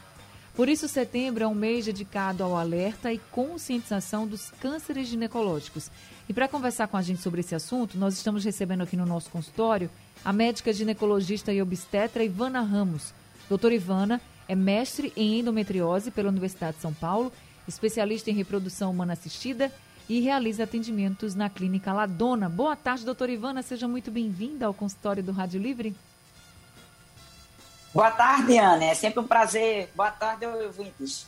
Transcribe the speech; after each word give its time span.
Por 0.54 0.68
isso, 0.68 0.86
setembro 0.86 1.42
é 1.42 1.46
um 1.48 1.54
mês 1.54 1.86
dedicado 1.86 2.44
ao 2.44 2.56
alerta 2.56 3.12
e 3.12 3.18
conscientização 3.32 4.24
dos 4.24 4.52
cânceres 4.60 5.08
ginecológicos. 5.08 5.90
E 6.28 6.32
para 6.32 6.46
conversar 6.46 6.86
com 6.86 6.96
a 6.96 7.02
gente 7.02 7.20
sobre 7.20 7.40
esse 7.40 7.54
assunto, 7.54 7.98
nós 7.98 8.14
estamos 8.14 8.44
recebendo 8.44 8.82
aqui 8.82 8.96
no 8.96 9.06
nosso 9.06 9.30
consultório 9.30 9.90
a 10.24 10.32
médica 10.32 10.72
ginecologista 10.72 11.52
e 11.52 11.60
obstetra 11.60 12.22
Ivana 12.22 12.60
Ramos. 12.60 13.12
Doutora 13.48 13.74
Ivana 13.74 14.20
é 14.46 14.54
mestre 14.54 15.12
em 15.16 15.40
endometriose 15.40 16.10
pela 16.10 16.28
Universidade 16.28 16.76
de 16.76 16.82
São 16.82 16.92
Paulo, 16.92 17.32
especialista 17.66 18.30
em 18.30 18.34
reprodução 18.34 18.90
humana 18.90 19.12
assistida 19.12 19.72
e 20.08 20.20
realiza 20.20 20.64
atendimentos 20.64 21.34
na 21.34 21.48
clínica 21.48 21.92
Ladona. 21.92 22.48
Boa 22.48 22.76
tarde, 22.76 23.04
doutora 23.04 23.32
Ivana. 23.32 23.62
Seja 23.62 23.86
muito 23.86 24.10
bem-vinda 24.10 24.66
ao 24.66 24.74
consultório 24.74 25.22
do 25.22 25.32
Rádio 25.32 25.60
Livre. 25.60 25.94
Boa 27.94 28.10
tarde, 28.10 28.58
Ana. 28.58 28.84
É 28.84 28.94
sempre 28.94 29.20
um 29.20 29.26
prazer. 29.26 29.90
Boa 29.94 30.10
tarde, 30.10 30.46
ouvintes. 30.46 31.26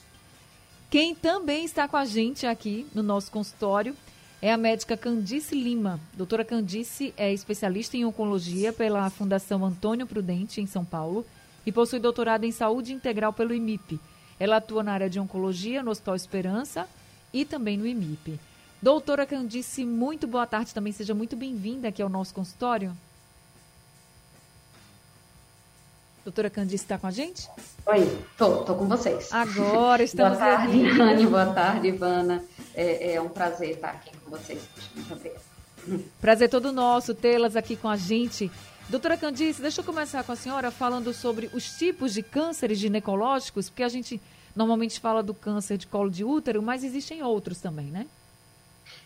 Quem 0.91 1.15
também 1.15 1.65
está 1.65 1.89
com 1.89 1.97
a 1.97 2.05
gente 2.05 2.47
aqui 2.47 2.87
no 2.95 3.03
nosso 3.03 3.31
consultório 3.31 3.97
é 4.41 4.53
a 4.53 4.57
médica 4.57 4.97
Candice 4.97 5.55
Lima. 5.55 5.99
Doutora 6.15 6.45
Candice 6.45 7.15
é 7.17 7.33
especialista 7.33 7.97
em 7.97 8.05
oncologia 8.05 8.73
pela 8.73 9.09
Fundação 9.11 9.65
Antônio 9.65 10.07
Prudente, 10.07 10.61
em 10.61 10.67
São 10.67 10.85
Paulo, 10.85 11.27
e 11.65 11.73
possui 11.73 11.99
doutorado 11.99 12.45
em 12.45 12.53
saúde 12.53 12.93
integral 12.93 13.33
pelo 13.33 13.55
IMIP. 13.55 13.99
Ela 14.39 14.57
atua 14.57 14.83
na 14.83 14.93
área 14.93 15.11
de 15.11 15.21
oncologia 15.21 15.83
no 15.83 15.91
Hospital 15.91 16.17
Esperança 16.17 16.89
e 17.33 17.45
também 17.45 17.77
no 17.77 17.87
IMIP. 17.87 18.39
Doutora 18.81 19.25
Candice, 19.25 19.85
muito 19.85 20.27
boa 20.27 20.47
tarde 20.47 20.75
também. 20.75 20.93
Seja 20.93 21.15
muito 21.15 21.37
bem-vinda 21.37 21.89
aqui 21.89 22.03
ao 22.03 22.09
nosso 22.09 22.35
consultório. 22.35 22.95
Doutora 26.25 26.49
Candice 26.49 26.85
está 26.85 26.99
com 26.99 27.07
a 27.07 27.11
gente? 27.11 27.49
Oi, 27.87 28.19
tô, 28.39 28.59
tô 28.59 28.75
com 28.75 28.87
vocês. 28.87 29.31
Agora 29.31 30.03
estamos 30.05 30.39
Boa 30.39 30.57
tarde, 30.57 30.87
aqui. 30.87 31.01
Anne, 31.01 31.27
boa 31.27 31.47
tarde, 31.47 31.89
Ivana. 31.89 32.45
É, 32.75 33.15
é, 33.15 33.21
um 33.21 33.29
prazer 33.29 33.71
estar 33.71 33.91
aqui 33.91 34.11
com 34.25 34.31
vocês. 34.31 34.63
Muito 34.95 35.13
obrigada. 35.13 35.55
Prazer 36.21 36.49
todo 36.49 36.73
nosso 36.73 37.15
tê-las 37.15 37.57
aqui 37.57 37.77
com 37.77 37.89
a 37.89 37.97
gente. 37.97 38.51
Doutora 38.89 39.17
Candice, 39.17 39.63
deixa 39.63 39.81
eu 39.81 39.85
começar 39.85 40.23
com 40.25 40.33
a 40.33 40.37
senhora 40.37 40.71
falando 40.71 41.13
sobre 41.15 41.49
os 41.55 41.79
tipos 41.79 42.13
de 42.13 42.23
cânceres 42.23 42.79
ginecológicos, 42.79 43.71
porque 43.71 43.83
a 43.83 43.89
gente 43.89 44.21
normalmente 44.55 45.01
fala 45.01 45.23
do 45.23 45.33
câncer 45.33 45.79
de 45.79 45.87
colo 45.87 46.11
de 46.11 46.23
útero, 46.23 46.63
mas 46.63 46.85
existem 46.85 47.23
outros 47.23 47.61
também, 47.61 47.87
né? 47.87 48.07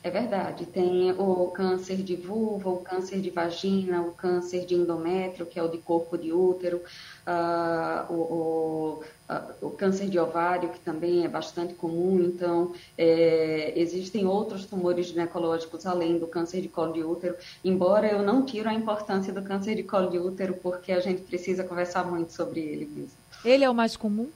É 0.02 0.10
verdade, 0.10 0.64
tem 0.64 1.10
o 1.10 1.48
câncer 1.48 1.96
de 1.96 2.14
vulva, 2.14 2.70
o 2.70 2.78
câncer 2.78 3.20
de 3.20 3.30
vagina, 3.30 4.00
o 4.00 4.12
câncer 4.12 4.64
de 4.64 4.76
endométrio, 4.76 5.44
que 5.44 5.58
é 5.58 5.62
o 5.62 5.68
de 5.68 5.78
corpo 5.78 6.16
de 6.16 6.32
útero, 6.32 6.80
uh, 7.26 8.12
o, 8.12 8.14
o, 8.14 9.02
uh, 9.28 9.66
o, 9.66 9.70
câncer 9.70 10.08
de 10.08 10.16
ovário, 10.16 10.68
que 10.68 10.78
também 10.78 11.24
é 11.24 11.28
bastante 11.28 11.74
comum. 11.74 12.22
Então, 12.22 12.72
é, 12.96 13.72
existem 13.74 14.24
outros 14.24 14.66
tumores 14.66 15.06
ginecológicos 15.06 15.84
além 15.84 16.16
do 16.16 16.28
câncer 16.28 16.60
de 16.60 16.68
colo 16.68 16.92
de 16.92 17.02
útero, 17.02 17.36
embora 17.64 18.06
eu 18.06 18.22
não 18.22 18.44
tiro 18.44 18.68
a 18.68 18.74
importância 18.74 19.32
do 19.32 19.42
câncer 19.42 19.74
de 19.74 19.82
colo 19.82 20.10
de 20.10 20.18
útero, 20.18 20.54
porque 20.62 20.92
a 20.92 21.00
gente 21.00 21.22
precisa 21.22 21.64
conversar 21.64 22.04
muito 22.04 22.32
sobre 22.32 22.60
ele 22.60 22.86
mesmo. 22.86 23.18
Ele 23.44 23.64
é 23.64 23.70
o 23.70 23.74
mais 23.74 23.96
comum? 23.96 24.30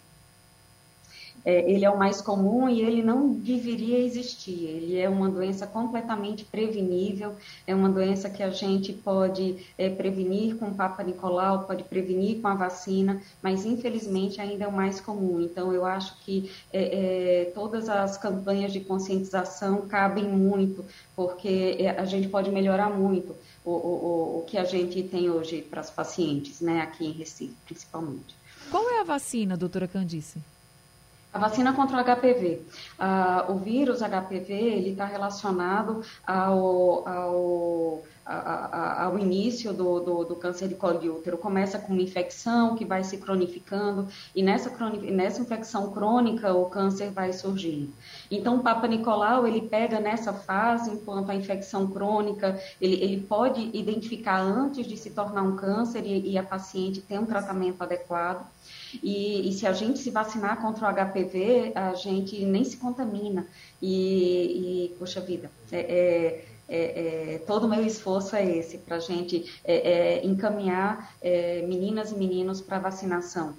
É, 1.45 1.71
ele 1.71 1.85
é 1.85 1.91
o 1.91 1.99
mais 1.99 2.21
comum 2.21 2.69
e 2.69 2.81
ele 2.81 3.03
não 3.03 3.33
deveria 3.33 3.99
existir. 3.99 4.65
Ele 4.65 4.99
é 4.99 5.09
uma 5.09 5.29
doença 5.29 5.67
completamente 5.67 6.45
prevenível, 6.45 7.35
é 7.67 7.75
uma 7.75 7.89
doença 7.89 8.31
que 8.31 8.43
a 8.43 8.51
gente 8.51 8.93
pode 8.93 9.57
é, 9.77 9.89
prevenir 9.89 10.57
com 10.57 10.67
o 10.67 10.75
Papa 10.75 11.03
Nicolau, 11.03 11.65
pode 11.65 11.85
prevenir 11.85 12.41
com 12.41 12.49
a 12.49 12.55
vacina, 12.55 13.21
mas 13.43 13.65
infelizmente 13.65 14.41
ainda 14.41 14.65
é 14.65 14.69
o 14.69 14.73
mais 14.73 15.01
comum. 15.01 15.41
Então, 15.41 15.73
eu 15.73 15.85
acho 15.85 16.17
que 16.21 16.51
é, 16.73 17.43
é 17.43 17.45
todas 17.47 17.89
as 17.89 18.17
campanhas 18.17 18.73
de 18.73 18.81
conscientização 18.81 19.83
cabem 19.83 20.25
muito, 20.25 20.85
porque 21.17 21.77
é, 21.79 21.91
a 21.91 22.05
gente 22.05 22.29
pode 22.29 22.51
melhorar 22.51 22.91
muito 22.91 23.35
o, 23.65 23.71
o, 23.71 24.39
o 24.39 24.45
que 24.47 24.59
a 24.59 24.65
gente 24.65 25.03
tem 25.03 25.31
hoje 25.31 25.63
para 25.63 25.81
as 25.81 25.91
pacientes, 25.91 26.61
né, 26.61 26.81
aqui 26.81 27.07
em 27.07 27.13
Recife, 27.13 27.55
principalmente. 27.65 28.35
Qual 28.71 28.89
é 28.91 29.01
a 29.01 29.05
vacina, 29.05 29.57
doutora 29.57 29.87
Candice? 29.87 30.41
A 31.33 31.39
vacina 31.39 31.73
contra 31.73 31.97
o 31.97 32.05
HPV. 32.05 32.61
Ah, 32.99 33.47
o 33.49 33.55
vírus 33.55 34.01
HPV 34.03 34.53
ele 34.53 34.91
está 34.91 35.07
relacionado 35.07 36.03
ao, 36.27 37.09
ao, 37.09 38.03
ao 38.25 39.19
início 39.19 39.73
do, 39.73 40.01
do, 40.01 40.25
do, 40.25 40.37
câncer 40.37 40.69
de 40.69 40.75
colo 40.75 40.99
de 40.99 41.11
útero. 41.11 41.37
Começa 41.37 41.79
com 41.79 41.93
uma 41.93 42.03
infecção 42.03 42.77
que 42.77 42.85
vai 42.85 43.03
se 43.03 43.19
cronificando 43.19 44.07
e 44.35 44.43
nessa, 44.43 44.71
nessa 45.11 45.41
infecção 45.41 45.91
crônica 45.91 46.53
o 46.53 46.67
câncer 46.67 47.11
vai 47.11 47.33
surgindo. 47.33 47.93
Então, 48.31 48.57
o 48.57 48.63
Papa 48.63 48.87
Nicolau 48.87 49.47
ele 49.47 49.63
pega 49.63 49.99
nessa 49.99 50.33
fase, 50.33 50.91
enquanto 50.91 51.31
a 51.31 51.35
infecção 51.35 51.87
crônica, 51.89 52.61
ele, 52.81 52.95
ele 53.03 53.21
pode 53.21 53.71
identificar 53.73 54.41
antes 54.41 54.87
de 54.87 54.97
se 54.97 55.11
tornar 55.11 55.43
um 55.43 55.57
câncer 55.57 56.05
e, 56.05 56.31
e 56.31 56.39
a 56.39 56.43
paciente 56.43 57.01
ter 57.01 57.19
um 57.19 57.27
tratamento 57.27 57.83
adequado. 57.83 58.47
E, 59.03 59.49
e, 59.49 59.53
se 59.53 59.67
a 59.67 59.73
gente 59.73 59.99
se 59.99 60.11
vacinar 60.11 60.61
contra 60.61 60.87
o 60.87 60.93
HPV, 60.93 61.73
a 61.75 61.95
gente 61.95 62.45
nem 62.45 62.63
se 62.63 62.77
contamina. 62.77 63.47
E, 63.81 64.85
e 64.93 64.97
poxa 64.99 65.21
vida, 65.21 65.51
é, 65.71 65.81
é, 65.81 66.45
é, 66.69 67.35
é 67.35 67.39
todo 67.47 67.65
o 67.65 67.69
meu 67.69 67.85
esforço 67.85 68.35
é 68.37 68.45
esse, 68.45 68.79
para 68.79 68.97
a 68.97 69.01
gente 69.01 69.53
é, 69.65 69.75
é, 69.75 70.27
encaminhar 70.27 71.15
meninas 71.67 72.13
e 72.13 72.15
meninos 72.15 72.61
para 72.61 72.79
vacinação. 72.79 73.55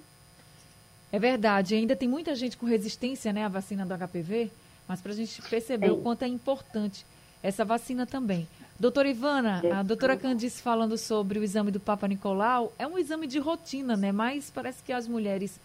É 1.11 1.19
verdade, 1.19 1.75
ainda 1.75 1.95
tem 1.95 2.09
muita 2.09 2.33
gente 2.33 2.57
com 2.57 2.65
resistência 2.65 3.31
né, 3.31 3.45
à 3.45 3.47
vacina 3.47 3.85
do 3.85 3.95
HPV, 3.95 4.49
mas 4.87 4.99
para 4.99 5.11
a 5.11 5.15
gente 5.15 5.41
perceber 5.43 5.91
o 5.91 5.97
quanto 5.97 6.23
é 6.23 6.27
importante 6.27 7.05
essa 7.43 7.63
vacina 7.63 8.07
também. 8.07 8.47
Doutora 8.79 9.07
Ivana, 9.07 9.61
a 9.79 9.83
doutora 9.83 10.17
Candice 10.17 10.61
falando 10.61 10.97
sobre 10.97 11.37
o 11.37 11.43
exame 11.43 11.69
do 11.69 11.79
Papa 11.79 12.07
Nicolau, 12.07 12.73
é 12.79 12.87
um 12.87 12.97
exame 12.97 13.27
de 13.27 13.37
rotina, 13.37 13.95
né? 13.95 14.11
Mas 14.11 14.49
parece 14.49 14.81
que 14.81 14.91
as 14.91 15.07
mulheres 15.07 15.59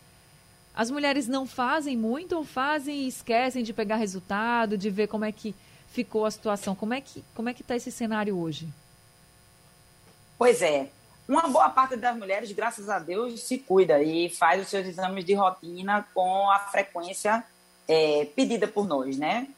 as 0.74 0.90
mulheres 0.92 1.26
não 1.26 1.44
fazem 1.44 1.96
muito 1.96 2.36
ou 2.36 2.44
fazem 2.44 3.04
e 3.04 3.08
esquecem 3.08 3.64
de 3.64 3.72
pegar 3.72 3.96
resultado, 3.96 4.78
de 4.78 4.88
ver 4.90 5.08
como 5.08 5.24
é 5.24 5.32
que 5.32 5.52
ficou 5.92 6.24
a 6.24 6.30
situação. 6.30 6.74
Como 6.74 6.94
é 6.94 7.00
que 7.00 7.24
como 7.34 7.48
é 7.48 7.54
que 7.54 7.62
está 7.62 7.76
esse 7.76 7.90
cenário 7.90 8.38
hoje? 8.38 8.68
Pois 10.36 10.62
é, 10.62 10.88
uma 11.28 11.48
boa 11.48 11.68
parte 11.68 11.96
das 11.96 12.16
mulheres, 12.16 12.52
graças 12.52 12.88
a 12.88 12.98
Deus, 12.98 13.42
se 13.42 13.58
cuida 13.58 14.02
e 14.02 14.30
faz 14.30 14.62
os 14.62 14.68
seus 14.68 14.86
exames 14.86 15.24
de 15.24 15.34
rotina 15.34 16.06
com 16.14 16.50
a 16.50 16.58
frequência 16.58 17.44
é, 17.86 18.26
pedida 18.36 18.66
por 18.66 18.86
nós, 18.86 19.18
né? 19.18 19.48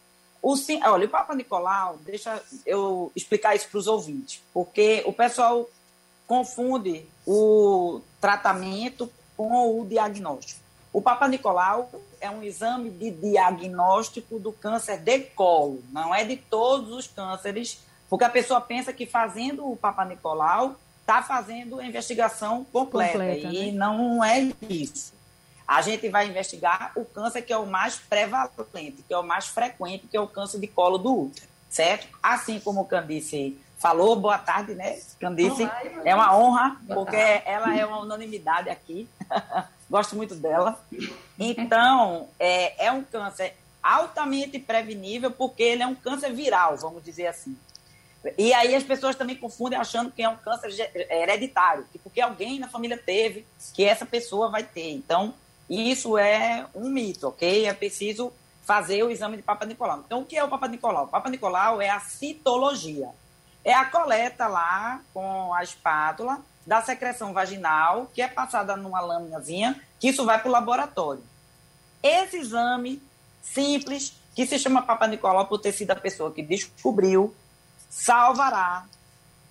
O, 0.42 0.54
olha, 0.84 1.06
o 1.06 1.08
Papa 1.08 1.34
Nicolau, 1.34 1.98
deixa 1.98 2.42
eu 2.64 3.12
explicar 3.15 3.54
isso 3.54 3.68
para 3.68 3.78
os 3.78 3.86
ouvintes, 3.86 4.42
porque 4.54 5.03
o 5.06 5.12
pessoal 5.12 5.68
confunde 6.27 7.04
o 7.27 8.00
tratamento 8.21 9.10
com 9.36 9.80
o 9.80 9.86
diagnóstico. 9.86 10.60
O 10.92 11.01
Papa 11.01 11.28
Nicolau 11.28 11.91
é 12.21 12.28
um 12.31 12.42
exame 12.42 12.91
de 12.91 13.10
diagnóstico 13.10 14.39
do 14.39 14.53
câncer 14.53 14.98
de 14.98 15.21
colo, 15.21 15.83
não 15.91 16.15
é 16.15 16.25
de 16.25 16.37
todos 16.37 16.92
os 16.92 17.07
cânceres, 17.07 17.81
porque 18.09 18.25
a 18.25 18.31
pessoa 18.31 18.60
pensa 18.60 18.92
que 18.92 19.07
fazendo 19.07 19.71
o 19.71 19.77
Papa 19.77 20.04
Nicolau 20.04 20.77
está 21.01 21.22
fazendo 21.22 21.78
a 21.78 21.84
investigação 21.84 22.65
completa, 22.72 23.13
completa 23.13 23.48
e 23.48 23.72
né? 23.72 23.78
não 23.78 24.22
é 24.25 24.53
isso 24.69 25.21
a 25.71 25.83
gente 25.83 26.09
vai 26.09 26.27
investigar 26.27 26.91
o 26.97 27.04
câncer 27.04 27.42
que 27.42 27.53
é 27.53 27.57
o 27.57 27.65
mais 27.65 27.95
prevalente, 27.97 29.04
que 29.07 29.15
é 29.15 29.16
o 29.16 29.22
mais 29.22 29.47
frequente, 29.47 30.04
que 30.09 30.16
é 30.16 30.21
o 30.21 30.27
câncer 30.27 30.59
de 30.59 30.66
colo 30.66 30.98
do 30.98 31.27
útero, 31.27 31.47
certo? 31.69 32.09
Assim 32.21 32.59
como 32.59 32.81
o 32.81 32.84
Candice 32.84 33.57
falou, 33.78 34.16
boa 34.16 34.37
tarde, 34.37 34.75
né, 34.75 34.98
Candice? 35.21 35.63
Olá, 35.63 35.83
é 36.04 36.13
uma 36.13 36.37
honra, 36.37 36.77
porque 36.89 37.15
ela 37.15 37.78
é 37.78 37.87
uma 37.87 38.01
unanimidade 38.01 38.69
aqui. 38.69 39.09
Gosto 39.91 40.15
muito 40.15 40.37
dela. 40.37 40.81
Então, 41.37 42.28
é, 42.39 42.87
é 42.87 42.92
um 42.92 43.03
câncer 43.03 43.57
altamente 43.83 44.59
prevenível, 44.59 45.33
porque 45.33 45.65
ele 45.65 45.83
é 45.83 45.87
um 45.87 45.97
câncer 45.97 46.33
viral, 46.33 46.77
vamos 46.77 47.03
dizer 47.03 47.27
assim. 47.27 47.57
E 48.39 48.53
aí 48.53 48.75
as 48.75 48.84
pessoas 48.84 49.16
também 49.16 49.34
confundem 49.34 49.78
achando 49.78 50.13
que 50.13 50.22
é 50.22 50.28
um 50.28 50.37
câncer 50.37 50.71
hereditário, 51.10 51.87
que 51.91 51.98
porque 51.98 52.21
alguém 52.21 52.60
na 52.60 52.69
família 52.69 52.97
teve, 52.97 53.47
que 53.75 53.84
essa 53.84 54.07
pessoa 54.07 54.48
vai 54.48 54.63
ter. 54.63 54.92
Então, 54.92 55.34
isso 55.69 56.16
é 56.16 56.66
um 56.75 56.89
mito, 56.89 57.28
ok? 57.28 57.66
É 57.66 57.72
preciso 57.72 58.33
fazer 58.63 59.03
o 59.03 59.10
exame 59.10 59.39
de 59.39 59.42
Papa 59.42 59.66
Nicolau. 59.66 60.03
Então, 60.07 60.21
o 60.21 60.25
que 60.25 60.37
é 60.37 60.45
o 60.45 60.48
Papa 60.48 60.69
Nicolau? 60.69 61.07
O 61.07 61.09
Papa 61.09 61.31
Nicolau 61.31 61.81
é 61.81 61.89
a 61.89 61.98
citologia. 61.98 63.09
É 63.65 63.72
a 63.72 63.87
coleta 63.87 64.47
lá 64.47 65.01
com 65.13 65.53
a 65.53 65.63
espátula 65.65 66.41
da 66.66 66.83
secreção 66.83 67.33
vaginal, 67.33 68.10
que 68.15 68.22
é 68.22 68.28
passada 68.28 68.77
numa 68.77 69.01
lâminazinha, 69.01 69.80
que 69.98 70.09
isso 70.09 70.24
vai 70.24 70.39
para 70.39 70.48
o 70.48 70.53
laboratório. 70.53 71.22
Esse 72.03 72.39
exame 72.39 73.03
simples, 73.42 74.15
que 74.34 74.47
se 74.47 74.59
chama 74.59 74.83
Papa 74.83 75.07
Nicolau 75.07 75.47
por 75.47 75.59
ter 75.59 75.72
sido 75.72 75.91
a 75.91 75.97
pessoa 75.97 76.33
que 76.33 76.42
descobriu, 76.42 77.34
salvará 77.89 78.86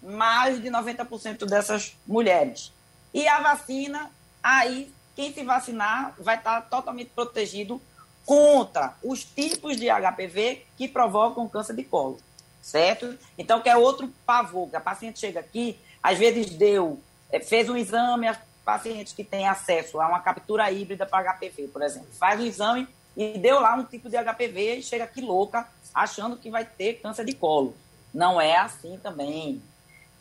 mais 0.02 0.62
de 0.62 0.70
90% 0.70 1.46
dessas 1.46 1.96
mulheres. 2.08 2.72
E 3.14 3.28
a 3.28 3.42
vacina, 3.42 4.10
aí, 4.42 4.94
quem 5.16 5.34
se 5.34 5.44
vacinar 5.44 6.14
vai 6.18 6.38
estar 6.38 6.62
totalmente 6.62 7.12
protegido 7.14 7.82
contra 8.26 8.96
os 9.04 9.24
tipos 9.24 9.76
de 9.76 9.88
HPV 9.90 10.66
que 10.78 10.88
provocam 10.88 11.48
câncer 11.50 11.76
de 11.76 11.84
colo, 11.84 12.20
certo? 12.62 13.18
Então, 13.38 13.60
que 13.60 13.68
é 13.68 13.76
outro 13.76 14.08
pavor, 14.26 14.70
que 14.70 14.76
a 14.76 14.82
paciente 14.82 15.20
chega 15.20 15.40
aqui, 15.40 15.80
às 16.02 16.18
vezes 16.18 16.50
deu, 16.52 17.00
é, 17.32 17.40
fez 17.40 17.70
um 17.70 17.78
exame, 17.78 18.28
as 18.28 18.38
pacientes 18.64 19.14
que 19.14 19.24
têm 19.24 19.48
acesso 19.48 20.00
a 20.00 20.08
uma 20.08 20.20
captura 20.20 20.72
híbrida 20.72 21.06
para 21.06 21.34
HPV, 21.34 21.70
por 21.70 21.82
exemplo, 21.82 22.10
faz 22.20 22.40
o 22.40 22.46
exame 22.46 22.88
e 23.18 23.38
deu 23.38 23.60
lá 23.60 23.76
um 23.76 23.84
tipo 23.84 24.10
de 24.10 24.16
HPV 24.16 24.76
e 24.76 24.84
chega 24.84 25.04
aqui 25.04 25.22
louca, 25.22 25.68
achando 25.94 26.38
que 26.38 26.50
vai 26.50 26.64
ter 26.64 27.02
câncer 27.02 27.26
de 27.26 27.34
colo. 27.34 27.76
Não 28.14 28.40
é 28.40 28.58
assim 28.58 28.98
também. 29.02 29.62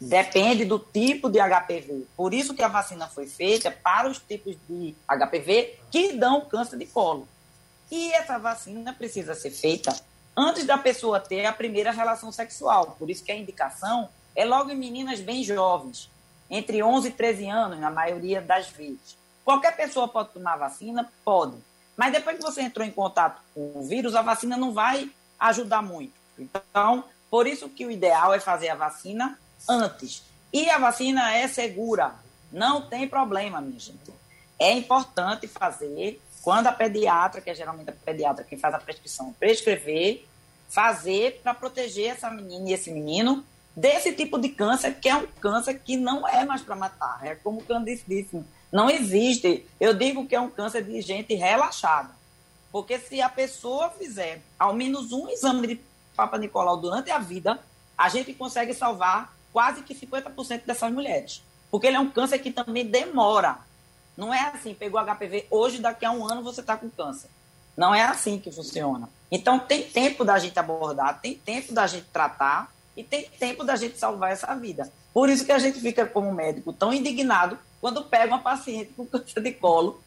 Depende 0.00 0.64
do 0.64 0.78
tipo 0.78 1.28
de 1.28 1.38
HPV. 1.38 2.06
Por 2.16 2.32
isso 2.32 2.54
que 2.54 2.62
a 2.62 2.68
vacina 2.68 3.08
foi 3.08 3.26
feita 3.26 3.70
para 3.70 4.08
os 4.08 4.18
tipos 4.18 4.56
de 4.68 4.94
HPV 5.06 5.78
que 5.90 6.12
dão 6.12 6.40
câncer 6.42 6.78
de 6.78 6.86
colo. 6.86 7.28
E 7.90 8.12
essa 8.12 8.38
vacina 8.38 8.92
precisa 8.92 9.34
ser 9.34 9.50
feita 9.50 9.94
antes 10.36 10.64
da 10.64 10.78
pessoa 10.78 11.18
ter 11.18 11.44
a 11.46 11.52
primeira 11.52 11.90
relação 11.90 12.30
sexual. 12.30 12.96
Por 12.98 13.10
isso 13.10 13.24
que 13.24 13.32
a 13.32 13.36
indicação 13.36 14.08
é 14.34 14.44
logo 14.44 14.70
em 14.70 14.76
meninas 14.76 15.20
bem 15.20 15.42
jovens, 15.42 16.10
entre 16.50 16.82
11 16.82 17.08
e 17.08 17.12
13 17.12 17.48
anos, 17.48 17.80
na 17.80 17.90
maioria 17.90 18.40
das 18.40 18.68
vezes. 18.68 19.16
Qualquer 19.44 19.76
pessoa 19.76 20.08
pode 20.08 20.30
tomar 20.30 20.56
vacina? 20.56 21.10
Pode. 21.24 21.56
Mas 21.96 22.12
depois 22.12 22.36
que 22.36 22.42
você 22.42 22.62
entrou 22.62 22.86
em 22.86 22.90
contato 22.90 23.40
com 23.54 23.72
o 23.74 23.82
vírus, 23.82 24.14
a 24.14 24.22
vacina 24.22 24.56
não 24.56 24.72
vai 24.72 25.10
ajudar 25.38 25.82
muito. 25.82 26.12
Então, 26.38 27.04
por 27.30 27.46
isso 27.46 27.68
que 27.68 27.84
o 27.84 27.90
ideal 27.90 28.32
é 28.32 28.40
fazer 28.40 28.68
a 28.68 28.74
vacina 28.74 29.38
antes. 29.68 30.22
E 30.52 30.70
a 30.70 30.78
vacina 30.78 31.34
é 31.34 31.46
segura, 31.48 32.14
não 32.50 32.82
tem 32.82 33.06
problema, 33.06 33.60
minha 33.60 33.78
gente. 33.78 34.12
É 34.58 34.72
importante 34.72 35.46
fazer 35.46 36.20
quando 36.42 36.68
a 36.68 36.72
pediatra, 36.72 37.40
que 37.40 37.50
é 37.50 37.54
geralmente 37.54 37.90
a 37.90 37.92
pediatra 37.92 38.44
quem 38.44 38.58
faz 38.58 38.74
a 38.74 38.78
prescrição, 38.78 39.34
prescrever, 39.38 40.24
fazer 40.68 41.40
para 41.42 41.54
proteger 41.54 42.12
essa 42.12 42.30
menina 42.30 42.70
e 42.70 42.72
esse 42.72 42.90
menino 42.90 43.44
desse 43.78 44.12
tipo 44.12 44.38
de 44.38 44.48
câncer, 44.48 44.98
que 44.98 45.08
é 45.08 45.14
um 45.14 45.26
câncer 45.40 45.78
que 45.78 45.96
não 45.96 46.26
é 46.26 46.44
mais 46.44 46.62
para 46.62 46.74
matar. 46.74 47.20
É 47.24 47.36
como 47.36 47.60
o 47.60 47.64
Candice 47.64 48.02
disse, 48.08 48.44
não 48.72 48.90
existe. 48.90 49.64
Eu 49.78 49.94
digo 49.94 50.26
que 50.26 50.34
é 50.34 50.40
um 50.40 50.50
câncer 50.50 50.82
de 50.82 51.00
gente 51.00 51.32
relaxada. 51.34 52.10
Porque 52.72 52.98
se 52.98 53.22
a 53.22 53.28
pessoa 53.28 53.88
fizer 53.90 54.42
ao 54.58 54.74
menos 54.74 55.12
um 55.12 55.28
exame 55.28 55.68
de 55.68 55.80
Papa 56.16 56.36
Nicolau 56.36 56.76
durante 56.76 57.10
a 57.12 57.18
vida, 57.18 57.60
a 57.96 58.08
gente 58.08 58.34
consegue 58.34 58.74
salvar 58.74 59.32
quase 59.52 59.82
que 59.82 59.94
50% 59.94 60.64
dessas 60.66 60.92
mulheres. 60.92 61.42
Porque 61.70 61.86
ele 61.86 61.96
é 61.96 62.00
um 62.00 62.10
câncer 62.10 62.40
que 62.40 62.50
também 62.50 62.84
demora. 62.84 63.58
Não 64.16 64.34
é 64.34 64.50
assim, 64.52 64.74
pegou 64.74 65.00
HPV 65.00 65.46
hoje, 65.52 65.78
daqui 65.78 66.04
a 66.04 66.10
um 66.10 66.26
ano 66.26 66.42
você 66.42 66.60
está 66.60 66.76
com 66.76 66.90
câncer. 66.90 67.30
Não 67.76 67.94
é 67.94 68.02
assim 68.02 68.40
que 68.40 68.50
funciona. 68.50 69.08
Então 69.30 69.56
tem 69.56 69.84
tempo 69.84 70.24
da 70.24 70.36
gente 70.36 70.58
abordar, 70.58 71.20
tem 71.20 71.34
tempo 71.34 71.72
da 71.72 71.86
gente 71.86 72.06
tratar 72.06 72.72
e 72.98 73.04
tem 73.04 73.30
tempo 73.38 73.62
da 73.62 73.76
gente 73.76 73.96
salvar 73.96 74.32
essa 74.32 74.52
vida. 74.56 74.92
Por 75.14 75.28
isso 75.28 75.44
que 75.44 75.52
a 75.52 75.58
gente 75.60 75.80
fica 75.80 76.04
como 76.04 76.34
médico 76.34 76.72
tão 76.72 76.92
indignado 76.92 77.56
quando 77.80 78.02
pega 78.02 78.34
uma 78.34 78.40
paciente 78.40 78.92
com 78.96 79.06
câncer 79.06 79.40
de 79.40 79.52
colo, 79.52 80.02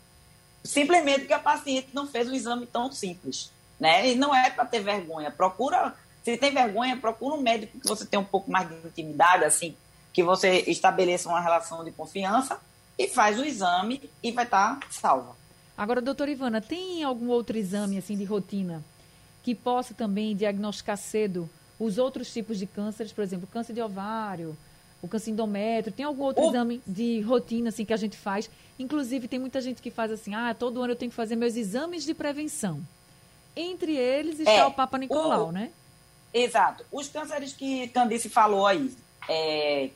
simplesmente 0.61 1.21
porque 1.21 1.33
a 1.33 1.39
paciente 1.39 1.87
não 1.93 2.05
fez 2.05 2.29
um 2.29 2.33
exame 2.33 2.65
tão 2.65 2.91
simples. 2.91 3.49
Né? 3.79 4.09
E 4.09 4.15
não 4.15 4.35
é 4.35 4.49
para 4.49 4.65
ter 4.65 4.81
vergonha. 4.81 5.31
Procura, 5.31 5.95
se 6.21 6.35
tem 6.35 6.53
vergonha, 6.53 6.97
procura 6.97 7.35
um 7.35 7.41
médico 7.41 7.79
que 7.79 7.87
você 7.87 8.05
tenha 8.05 8.19
um 8.19 8.25
pouco 8.25 8.51
mais 8.51 8.67
de 8.67 8.75
intimidade, 8.85 9.45
assim, 9.45 9.73
que 10.11 10.21
você 10.21 10.65
estabeleça 10.67 11.29
uma 11.29 11.39
relação 11.39 11.85
de 11.85 11.91
confiança 11.91 12.59
e 12.99 13.07
faz 13.07 13.39
o 13.39 13.45
exame 13.45 14.09
e 14.21 14.33
vai 14.33 14.43
estar 14.43 14.81
tá 14.81 14.87
salva. 14.91 15.33
Agora, 15.77 16.01
doutora 16.01 16.29
Ivana, 16.29 16.59
tem 16.59 17.03
algum 17.03 17.29
outro 17.29 17.57
exame 17.57 17.97
assim 17.97 18.17
de 18.17 18.25
rotina 18.25 18.83
que 19.41 19.55
possa 19.55 19.93
também 19.93 20.35
diagnosticar 20.35 20.97
cedo 20.97 21.49
os 21.81 21.97
outros 21.97 22.31
tipos 22.31 22.59
de 22.59 22.67
cânceres, 22.67 23.11
por 23.11 23.23
exemplo, 23.23 23.47
câncer 23.51 23.73
de 23.73 23.81
ovário, 23.81 24.55
o 25.01 25.07
câncer 25.07 25.31
endométrio, 25.31 25.91
tem 25.91 26.05
algum 26.05 26.23
outro 26.23 26.43
o... 26.43 26.49
exame 26.49 26.81
de 26.85 27.21
rotina 27.21 27.69
assim 27.69 27.83
que 27.83 27.93
a 27.93 27.97
gente 27.97 28.15
faz? 28.15 28.47
Inclusive 28.77 29.27
tem 29.27 29.39
muita 29.39 29.59
gente 29.59 29.81
que 29.81 29.89
faz 29.89 30.11
assim, 30.11 30.35
ah, 30.35 30.53
todo 30.53 30.79
ano 30.79 30.93
eu 30.93 30.95
tenho 30.95 31.09
que 31.09 31.15
fazer 31.15 31.35
meus 31.35 31.55
exames 31.55 32.03
de 32.03 32.13
prevenção. 32.13 32.79
Entre 33.55 33.97
eles 33.97 34.39
está 34.39 34.51
é, 34.51 34.65
o 34.65 34.71
Papa 34.71 34.97
Nicolau, 34.99 35.47
o, 35.47 35.51
né? 35.51 35.71
Exato. 36.31 36.85
Os 36.91 37.09
cânceres 37.09 37.51
que 37.51 37.87
Candice 37.87 38.29
falou 38.29 38.67
aí, 38.67 38.95
é, 39.27 39.89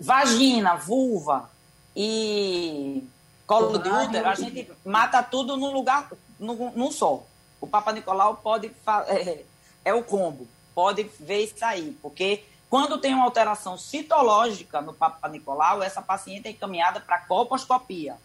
vagina, 0.00 0.74
vulva 0.74 1.48
e 1.94 3.04
colo 3.46 3.78
de 3.78 3.88
útero, 3.88 4.28
a 4.28 4.34
gente 4.34 4.68
mata 4.84 5.22
tudo 5.22 5.56
num 5.56 5.72
lugar, 5.72 6.10
num, 6.40 6.72
num 6.72 6.90
só. 6.90 7.24
O 7.60 7.68
Papa 7.68 7.92
Nicolau 7.92 8.36
pode 8.36 8.70
é, 9.06 9.44
é 9.84 9.94
o 9.94 10.02
combo, 10.02 10.46
pode 10.74 11.04
ver 11.20 11.44
isso 11.44 11.64
aí, 11.64 11.96
porque 12.02 12.44
quando 12.68 12.98
tem 12.98 13.14
uma 13.14 13.24
alteração 13.24 13.78
citológica 13.78 14.80
no 14.80 14.92
Papa 14.92 15.28
Nicolau, 15.28 15.82
essa 15.82 16.02
paciente 16.02 16.48
é 16.48 16.50
encaminhada 16.50 16.98
para 16.98 17.18
colposcopia, 17.18 18.16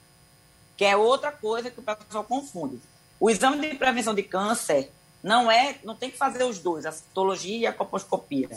que 0.75 0.83
é 0.83 0.97
outra 0.97 1.31
coisa 1.31 1.69
que 1.69 1.79
o 1.79 1.83
pessoal 1.83 2.23
confunde. 2.23 2.79
O 3.19 3.29
exame 3.29 3.69
de 3.69 3.75
prevenção 3.75 4.15
de 4.15 4.23
câncer 4.23 4.91
não 5.21 5.51
é, 5.51 5.77
não 5.83 5.95
tem 5.95 6.09
que 6.09 6.17
fazer 6.17 6.43
os 6.45 6.59
dois, 6.59 6.85
a 6.85 6.91
citologia 6.91 7.57
e 7.57 7.67
a 7.67 7.73
coposcopia. 7.73 8.49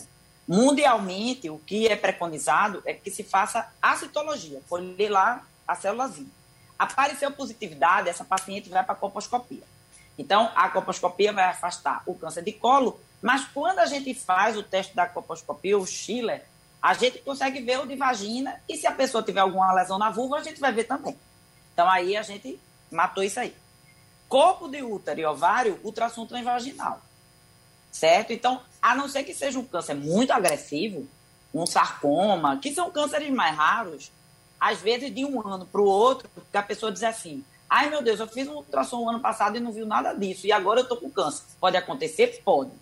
Mundialmente, 0.47 1.51
o 1.51 1.59
que 1.59 1.89
é 1.89 1.97
preconizado 1.97 2.83
é 2.85 2.95
que 2.95 3.11
se 3.11 3.23
faça 3.23 3.71
a 3.81 3.97
citologia, 3.97 4.61
colher 4.69 5.11
lá 5.11 5.45
a 5.67 5.75
célulazinha. 5.75 6.31
Apareceu 6.79 7.31
positividade, 7.31 8.09
essa 8.09 8.25
paciente 8.25 8.69
vai 8.69 8.83
para 8.83 8.95
a 8.95 8.97
coposcopia. 8.97 9.63
Então, 10.19 10.51
a 10.55 10.69
coposcopia 10.69 11.33
vai 11.33 11.45
afastar 11.45 12.03
o 12.07 12.15
câncer 12.15 12.43
de 12.43 12.53
colo, 12.53 13.01
mas 13.23 13.45
quando 13.45 13.79
a 13.79 13.87
gente 13.87 14.13
faz 14.13 14.57
o 14.57 14.63
teste 14.63 14.95
da 14.97 15.07
coposcopia, 15.07 15.79
o 15.79 15.87
Schiller, 15.87 16.45
a 16.83 16.93
gente 16.95 17.21
consegue 17.21 17.63
ver 17.63 17.79
o 17.79 17.87
de 17.87 17.95
vagina 17.95 18.61
e 18.69 18.77
se 18.77 18.89
a 18.89 18.93
pessoa 18.93 19.23
tiver 19.23 19.41
alguma 19.41 19.73
lesão 19.73 19.97
na 19.97 20.11
vulva, 20.11 20.39
a 20.39 20.43
gente 20.43 20.59
vai 20.61 20.73
ver 20.73 20.85
também. 20.85 21.17
Então, 21.73 21.89
aí 21.89 22.17
a 22.17 22.23
gente 22.23 22.59
matou 22.91 23.23
isso 23.23 23.39
aí. 23.39 23.55
Corpo 24.29 24.69
de 24.69 24.83
útero 24.83 25.21
e 25.21 25.25
ovário, 25.25 25.79
ultrassom 25.85 26.27
transvaginal. 26.27 27.01
Certo? 27.93 28.33
Então, 28.33 28.61
a 28.81 28.95
não 28.95 29.09
ser 29.09 29.23
que 29.23 29.33
seja 29.33 29.59
um 29.59 29.65
câncer 29.65 29.95
muito 29.95 30.33
agressivo, 30.33 31.07
um 31.55 31.67
sarcoma, 31.67 32.57
que 32.57 32.75
são 32.75 32.91
cânceres 32.91 33.31
mais 33.31 33.55
raros, 33.55 34.11
às 34.59 34.81
vezes 34.81 35.15
de 35.15 35.25
um 35.25 35.47
ano 35.47 35.67
para 35.67 35.81
o 35.81 35.87
outro, 35.87 36.29
que 36.51 36.57
a 36.57 36.63
pessoa 36.63 36.91
diz 36.91 37.03
assim: 37.03 37.45
ai 37.69 37.91
meu 37.91 38.03
Deus, 38.03 38.19
eu 38.19 38.27
fiz 38.27 38.49
um 38.49 38.55
ultrassom 38.55 39.09
ano 39.09 39.21
passado 39.21 39.57
e 39.57 39.61
não 39.61 39.71
viu 39.71 39.87
nada 39.87 40.13
disso, 40.15 40.47
e 40.47 40.53
agora 40.53 40.81
eu 40.81 40.85
estou 40.85 40.97
com 40.97 41.11
câncer. 41.11 41.45
Pode 41.61 41.77
acontecer? 41.77 42.41
Pode. 42.45 42.82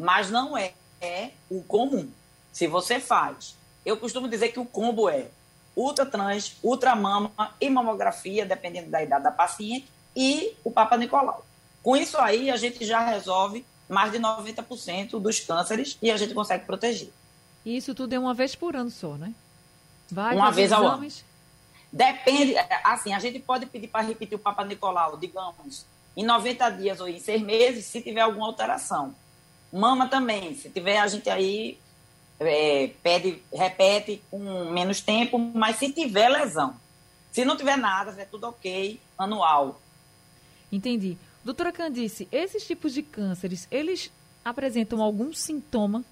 Mas 0.00 0.30
não 0.30 0.56
é, 0.56 0.72
é 0.98 1.32
o 1.50 1.62
comum. 1.62 2.08
Se 2.50 2.66
você 2.66 2.98
faz, 2.98 3.54
eu 3.84 3.98
costumo 3.98 4.26
dizer 4.26 4.48
que 4.48 4.58
o 4.58 4.64
combo 4.64 5.10
é 5.10 5.28
ultratrans, 5.76 6.56
ultramama 6.62 7.30
e 7.60 7.68
mamografia, 7.68 8.46
dependendo 8.46 8.90
da 8.90 9.02
idade 9.02 9.24
da 9.24 9.30
paciente, 9.30 9.86
e 10.16 10.54
o 10.64 10.70
Papa 10.70 10.96
Nicolau. 10.96 11.44
Com 11.82 11.94
isso 11.94 12.16
aí, 12.16 12.50
a 12.50 12.56
gente 12.56 12.82
já 12.84 13.00
resolve 13.00 13.64
mais 13.90 14.10
de 14.10 14.18
90% 14.18 15.20
dos 15.20 15.38
cânceres 15.40 15.98
e 16.00 16.10
a 16.10 16.16
gente 16.16 16.32
consegue 16.32 16.64
proteger. 16.64 17.10
E 17.64 17.76
isso 17.76 17.94
tudo 17.94 18.14
é 18.14 18.18
uma 18.18 18.32
vez 18.32 18.54
por 18.54 18.74
ano 18.74 18.90
só, 18.90 19.16
né? 19.16 19.34
Vai 20.10 20.34
uma 20.34 20.50
vez 20.50 20.72
ao 20.72 20.86
ano. 20.86 21.06
Depende, 21.92 22.54
assim, 22.84 23.12
a 23.12 23.18
gente 23.18 23.38
pode 23.38 23.66
pedir 23.66 23.88
para 23.88 24.06
repetir 24.06 24.36
o 24.36 24.38
Papa 24.38 24.64
Nicolau, 24.64 25.18
digamos, 25.18 25.84
em 26.16 26.24
90 26.24 26.70
dias 26.70 27.00
ou 27.00 27.08
em 27.08 27.20
seis 27.20 27.42
meses, 27.42 27.84
se 27.84 28.00
tiver 28.00 28.22
alguma 28.22 28.46
alteração. 28.46 29.14
Mama 29.72 30.08
também, 30.08 30.54
se 30.54 30.68
tiver, 30.68 30.98
a 30.98 31.06
gente 31.06 31.28
aí 31.30 31.78
é, 32.40 32.90
pede, 33.02 33.40
repete 33.52 34.22
com 34.30 34.38
menos 34.70 35.00
tempo, 35.00 35.38
mas 35.38 35.76
se 35.76 35.92
tiver 35.92 36.28
lesão. 36.28 36.74
Se 37.30 37.44
não 37.44 37.56
tiver 37.56 37.76
nada, 37.76 38.10
é 38.20 38.24
tudo 38.24 38.48
ok, 38.48 39.00
anual. 39.16 39.80
Entendi. 40.72 41.16
Doutora 41.44 41.72
Candice, 41.72 42.28
esses 42.32 42.66
tipos 42.66 42.92
de 42.92 43.02
cânceres, 43.02 43.68
eles 43.70 44.10
apresentam 44.44 45.00
algum 45.02 45.32
sintoma? 45.32 46.04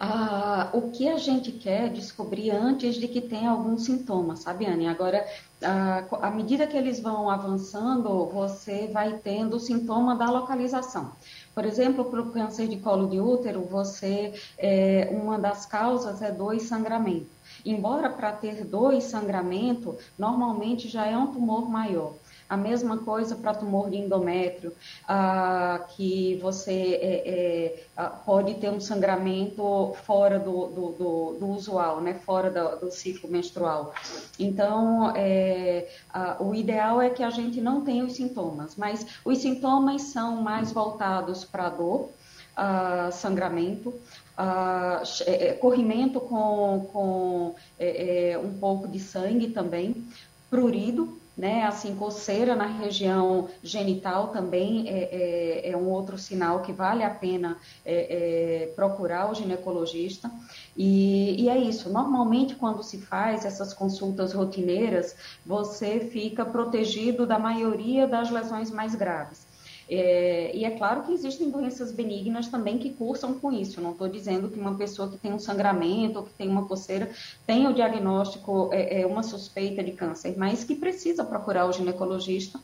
Ah, 0.00 0.70
o 0.72 0.92
que 0.92 1.08
a 1.08 1.16
gente 1.16 1.50
quer 1.50 1.90
descobrir 1.90 2.52
antes 2.52 2.94
de 2.94 3.08
que 3.08 3.20
tenha 3.20 3.50
algum 3.50 3.76
sintoma, 3.76 4.36
sabe, 4.36 4.64
Anne? 4.64 4.86
Agora, 4.86 5.26
ah, 5.60 6.04
à 6.22 6.30
medida 6.30 6.68
que 6.68 6.76
eles 6.76 7.00
vão 7.00 7.28
avançando, 7.28 8.26
você 8.26 8.86
vai 8.92 9.14
tendo 9.18 9.56
o 9.56 9.60
sintoma 9.60 10.14
da 10.14 10.30
localização. 10.30 11.10
Por 11.58 11.66
exemplo, 11.66 12.04
para 12.04 12.20
o 12.20 12.30
câncer 12.30 12.68
de 12.68 12.76
colo 12.76 13.08
de 13.08 13.20
útero, 13.20 13.62
você 13.62 14.32
é, 14.56 15.08
uma 15.10 15.36
das 15.36 15.66
causas 15.66 16.22
é 16.22 16.30
dois 16.30 16.62
sangramento. 16.62 17.26
Embora 17.66 18.08
para 18.10 18.30
ter 18.30 18.64
dois 18.64 19.02
sangramento, 19.02 19.96
normalmente 20.16 20.86
já 20.86 21.04
é 21.04 21.18
um 21.18 21.32
tumor 21.32 21.68
maior. 21.68 22.12
A 22.48 22.56
mesma 22.56 22.96
coisa 22.98 23.36
para 23.36 23.52
tumor 23.52 23.90
de 23.90 23.98
endométrio, 23.98 24.72
ah, 25.06 25.84
que 25.94 26.36
você 26.36 26.72
é, 26.72 27.22
é, 27.28 27.84
ah, 27.94 28.06
pode 28.06 28.54
ter 28.54 28.70
um 28.70 28.80
sangramento 28.80 29.94
fora 30.04 30.38
do, 30.38 30.66
do, 30.68 30.92
do, 30.92 31.36
do 31.38 31.46
usual, 31.48 32.00
né? 32.00 32.14
fora 32.14 32.50
do, 32.50 32.86
do 32.86 32.90
ciclo 32.90 33.30
menstrual. 33.30 33.92
Então, 34.38 35.12
é, 35.14 35.88
ah, 36.10 36.36
o 36.40 36.54
ideal 36.54 37.02
é 37.02 37.10
que 37.10 37.22
a 37.22 37.28
gente 37.28 37.60
não 37.60 37.82
tenha 37.82 38.04
os 38.04 38.14
sintomas, 38.14 38.76
mas 38.76 39.06
os 39.24 39.38
sintomas 39.38 40.02
são 40.02 40.40
mais 40.40 40.72
voltados 40.72 41.44
para 41.44 41.68
dor, 41.68 42.10
Uh, 42.58 43.12
sangramento, 43.12 43.90
uh, 43.90 45.58
corrimento 45.60 46.20
com, 46.20 46.88
com 46.92 47.54
é, 47.78 48.32
é, 48.32 48.38
um 48.38 48.52
pouco 48.54 48.88
de 48.88 48.98
sangue 48.98 49.50
também, 49.50 50.04
prurido, 50.50 51.16
né? 51.38 51.62
Assim, 51.62 51.94
coceira 51.94 52.56
na 52.56 52.66
região 52.66 53.48
genital 53.62 54.28
também 54.28 54.88
é, 54.88 55.68
é, 55.68 55.70
é 55.70 55.76
um 55.76 55.88
outro 55.88 56.18
sinal 56.18 56.62
que 56.62 56.72
vale 56.72 57.04
a 57.04 57.10
pena 57.10 57.56
é, 57.86 58.64
é, 58.64 58.66
procurar 58.74 59.30
o 59.30 59.34
ginecologista. 59.34 60.28
E, 60.76 61.40
e, 61.40 61.48
é 61.48 61.56
isso. 61.56 61.88
Normalmente, 61.90 62.56
quando 62.56 62.82
se 62.82 62.98
faz 62.98 63.44
essas 63.44 63.72
consultas 63.72 64.32
rotineiras, 64.32 65.14
você 65.46 66.00
fica 66.00 66.44
protegido 66.44 67.24
da 67.24 67.38
maioria 67.38 68.08
das 68.08 68.30
lesões 68.30 68.72
mais 68.72 68.96
graves. 68.96 69.47
É, 69.90 70.50
e 70.54 70.64
é 70.64 70.70
claro 70.72 71.02
que 71.02 71.12
existem 71.12 71.50
doenças 71.50 71.90
benignas 71.90 72.48
também 72.48 72.78
que 72.78 72.90
cursam 72.90 73.34
com 73.34 73.50
isso. 73.50 73.80
Não 73.80 73.92
estou 73.92 74.08
dizendo 74.08 74.48
que 74.50 74.60
uma 74.60 74.76
pessoa 74.76 75.08
que 75.08 75.16
tem 75.16 75.32
um 75.32 75.38
sangramento 75.38 76.18
ou 76.18 76.24
que 76.24 76.34
tem 76.34 76.48
uma 76.48 76.66
coceira 76.66 77.10
tem 77.46 77.66
o 77.66 77.72
diagnóstico, 77.72 78.68
é, 78.72 79.00
é, 79.00 79.06
uma 79.06 79.22
suspeita 79.22 79.82
de 79.82 79.92
câncer, 79.92 80.34
mas 80.36 80.62
que 80.62 80.74
precisa 80.74 81.24
procurar 81.24 81.66
o 81.66 81.72
ginecologista. 81.72 82.60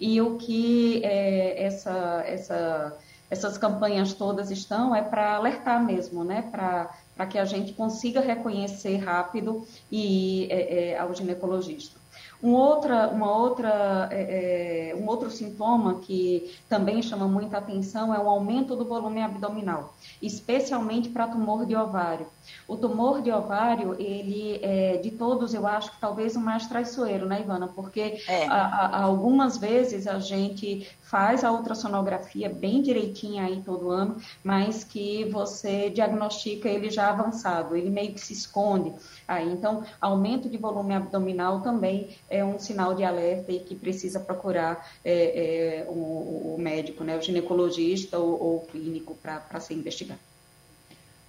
E 0.00 0.20
o 0.20 0.36
que 0.36 1.04
é, 1.04 1.64
essa, 1.64 2.22
essa, 2.24 2.96
essas 3.28 3.58
campanhas 3.58 4.14
todas 4.14 4.50
estão 4.50 4.94
é 4.94 5.02
para 5.02 5.34
alertar 5.34 5.84
mesmo, 5.84 6.22
né? 6.22 6.42
Para 6.42 7.26
que 7.26 7.38
a 7.38 7.44
gente 7.44 7.72
consiga 7.72 8.20
reconhecer 8.20 8.98
rápido 8.98 9.66
e 9.90 10.44
ir 10.44 10.52
é, 10.52 10.90
é, 10.90 10.98
ao 10.98 11.12
ginecologista. 11.12 11.97
Um, 12.42 12.54
outra, 12.54 13.08
uma 13.08 13.36
outra, 13.36 14.08
é, 14.12 14.90
é, 14.90 14.94
um 14.94 15.06
outro 15.08 15.28
sintoma 15.30 15.98
que 16.00 16.54
também 16.68 17.02
chama 17.02 17.26
muita 17.26 17.58
atenção 17.58 18.14
é 18.14 18.18
o 18.18 18.28
aumento 18.28 18.76
do 18.76 18.84
volume 18.84 19.20
abdominal, 19.20 19.94
especialmente 20.22 21.08
para 21.08 21.26
tumor 21.26 21.66
de 21.66 21.74
ovário. 21.74 22.26
O 22.66 22.76
tumor 22.76 23.22
de 23.22 23.30
ovário, 23.30 23.96
ele 23.98 24.60
é, 24.62 24.98
de 24.98 25.10
todos, 25.10 25.54
eu 25.54 25.66
acho 25.66 25.92
que 25.92 26.00
talvez 26.00 26.36
o 26.36 26.40
mais 26.40 26.66
traiçoeiro, 26.66 27.26
né, 27.26 27.40
Ivana? 27.40 27.68
Porque 27.68 28.22
é. 28.28 28.46
a, 28.46 28.54
a, 28.54 29.02
algumas 29.02 29.56
vezes 29.56 30.06
a 30.06 30.18
gente 30.18 30.86
faz 31.00 31.42
a 31.42 31.50
ultrassonografia 31.50 32.48
bem 32.50 32.82
direitinha 32.82 33.44
aí 33.44 33.62
todo 33.64 33.90
ano, 33.90 34.16
mas 34.44 34.84
que 34.84 35.24
você 35.26 35.88
diagnostica 35.88 36.68
ele 36.68 36.90
já 36.90 37.08
avançado, 37.08 37.74
ele 37.74 37.88
meio 37.88 38.12
que 38.12 38.20
se 38.20 38.32
esconde 38.34 38.92
aí. 39.26 39.50
Então, 39.50 39.84
aumento 40.00 40.48
de 40.48 40.58
volume 40.58 40.94
abdominal 40.94 41.60
também 41.62 42.10
é 42.28 42.44
um 42.44 42.58
sinal 42.58 42.94
de 42.94 43.04
alerta 43.04 43.50
e 43.50 43.60
que 43.60 43.74
precisa 43.74 44.20
procurar 44.20 44.86
é, 45.04 45.82
é, 45.82 45.86
o, 45.88 46.54
o, 46.54 46.56
médico, 46.58 47.02
né, 47.02 47.16
o 47.16 47.22
ginecologista 47.22 48.18
ou, 48.18 48.42
ou 48.42 48.56
o 48.56 48.60
clínico 48.66 49.14
para 49.14 49.60
ser 49.60 49.74
investigado. 49.74 50.27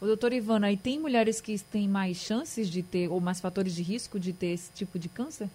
O 0.01 0.05
doutor 0.05 0.31
Ivana, 0.31 0.71
e 0.71 0.77
tem 0.77 0.97
mulheres 0.97 1.41
que 1.41 1.59
têm 1.59 1.87
mais 1.87 2.17
chances 2.17 2.69
de 2.69 2.81
ter, 2.81 3.09
ou 3.09 3.19
mais 3.19 3.41
fatores 3.41 3.75
de 3.75 3.83
risco 3.83 4.17
de 4.17 4.31
ter 4.31 4.53
esse 4.53 4.71
tipo 4.71 4.97
de 4.97 5.09
câncer? 5.09 5.49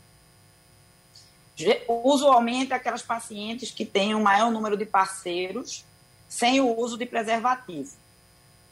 Usualmente, 1.88 2.72
aquelas 2.74 3.00
pacientes 3.00 3.70
que 3.70 3.86
têm 3.86 4.14
um 4.14 4.22
maior 4.22 4.50
número 4.50 4.76
de 4.76 4.84
parceiros 4.84 5.84
sem 6.28 6.60
o 6.60 6.78
uso 6.78 6.98
de 6.98 7.06
preservativo. 7.06 7.92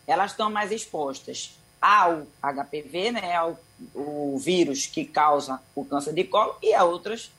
Elas 0.07 0.33
estão 0.33 0.51
mais 0.51 0.73
expostas 0.73 1.57
ao 1.81 2.27
HPV, 2.43 3.13
né, 3.13 3.35
ao 3.35 3.59
o 3.95 4.39
vírus 4.39 4.87
que 4.87 5.05
causa 5.05 5.61
o 5.75 5.85
câncer 5.85 6.13
de 6.13 6.25
colo, 6.25 6.55
e 6.63 6.75
a 6.75 6.85
outras 6.85 7.31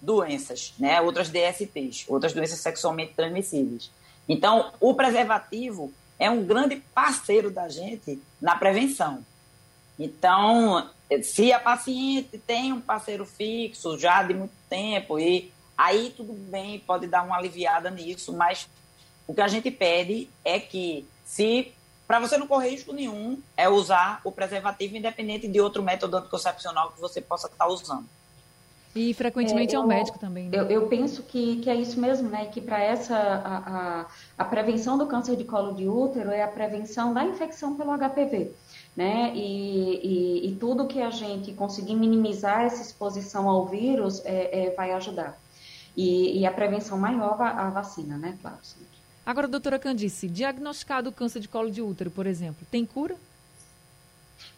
doenças, 0.00 0.74
né, 0.78 1.00
outras 1.00 1.28
DSTs, 1.28 2.04
outras 2.08 2.32
doenças 2.32 2.60
sexualmente 2.60 3.14
transmissíveis. 3.14 3.90
Então, 4.28 4.72
o 4.80 4.94
preservativo 4.94 5.92
é 6.20 6.30
um 6.30 6.44
grande 6.44 6.76
parceiro 6.94 7.50
da 7.50 7.68
gente 7.68 8.20
na 8.40 8.54
prevenção. 8.54 9.24
Então, 9.98 10.88
se 11.22 11.52
a 11.52 11.58
paciente 11.58 12.38
tem 12.38 12.72
um 12.72 12.80
parceiro 12.80 13.24
fixo 13.24 13.98
já 13.98 14.22
de 14.22 14.34
muito 14.34 14.52
tempo, 14.68 15.18
e 15.18 15.50
aí 15.76 16.12
tudo 16.14 16.34
bem, 16.34 16.78
pode 16.78 17.06
dar 17.06 17.24
uma 17.24 17.36
aliviada 17.36 17.90
nisso, 17.90 18.34
mas 18.34 18.68
o 19.26 19.34
que 19.34 19.40
a 19.40 19.48
gente 19.48 19.70
pede 19.70 20.28
é 20.44 20.60
que, 20.60 21.06
se 21.24 21.72
para 22.06 22.20
você 22.20 22.36
não 22.36 22.46
correr 22.46 22.70
risco 22.70 22.92
nenhum, 22.92 23.40
é 23.56 23.68
usar 23.68 24.20
o 24.22 24.30
preservativo 24.30 24.96
independente 24.96 25.48
de 25.48 25.60
outro 25.60 25.82
método 25.82 26.18
anticoncepcional 26.18 26.90
que 26.92 27.00
você 27.00 27.20
possa 27.20 27.46
estar 27.46 27.66
usando. 27.66 28.06
E 28.94 29.14
frequentemente 29.14 29.74
é, 29.74 29.78
eu, 29.78 29.82
é 29.82 29.84
um 29.84 29.86
médico 29.86 30.18
também. 30.18 30.48
Né? 30.48 30.58
Eu, 30.58 30.64
eu, 30.66 30.86
penso 30.88 31.22
que, 31.22 31.56
que 31.56 31.70
é 31.70 31.74
isso 31.74 32.00
mesmo, 32.00 32.28
né? 32.28 32.46
Que 32.46 32.60
para 32.60 32.82
essa 32.82 33.16
a, 33.16 33.56
a, 34.00 34.06
a, 34.36 34.44
prevenção 34.44 34.98
do 34.98 35.06
câncer 35.06 35.36
de 35.36 35.44
colo 35.44 35.74
de 35.74 35.88
útero 35.88 36.30
é 36.30 36.42
a 36.42 36.48
prevenção 36.48 37.14
da 37.14 37.24
infecção 37.24 37.76
pelo 37.76 37.96
HPV. 37.96 38.50
Né? 38.96 39.32
E, 39.34 40.44
e, 40.44 40.48
e 40.48 40.56
tudo 40.56 40.88
que 40.88 41.00
a 41.00 41.10
gente 41.10 41.52
conseguir 41.52 41.94
minimizar 41.94 42.62
essa 42.62 42.82
exposição 42.82 43.48
ao 43.48 43.66
vírus 43.66 44.20
é, 44.24 44.66
é 44.66 44.70
vai 44.74 44.92
ajudar. 44.92 45.40
E, 45.96 46.40
e, 46.40 46.46
a 46.46 46.50
prevenção 46.50 46.98
maior 46.98 47.40
a 47.40 47.70
vacina, 47.70 48.16
né? 48.16 48.36
Claro. 48.40 48.58
Agora, 49.24 49.46
doutora 49.46 49.78
Candice, 49.78 50.28
diagnosticado 50.28 51.12
câncer 51.12 51.40
de 51.40 51.48
colo 51.48 51.70
de 51.70 51.82
útero, 51.82 52.10
por 52.10 52.26
exemplo, 52.26 52.66
tem 52.70 52.84
cura? 52.84 53.16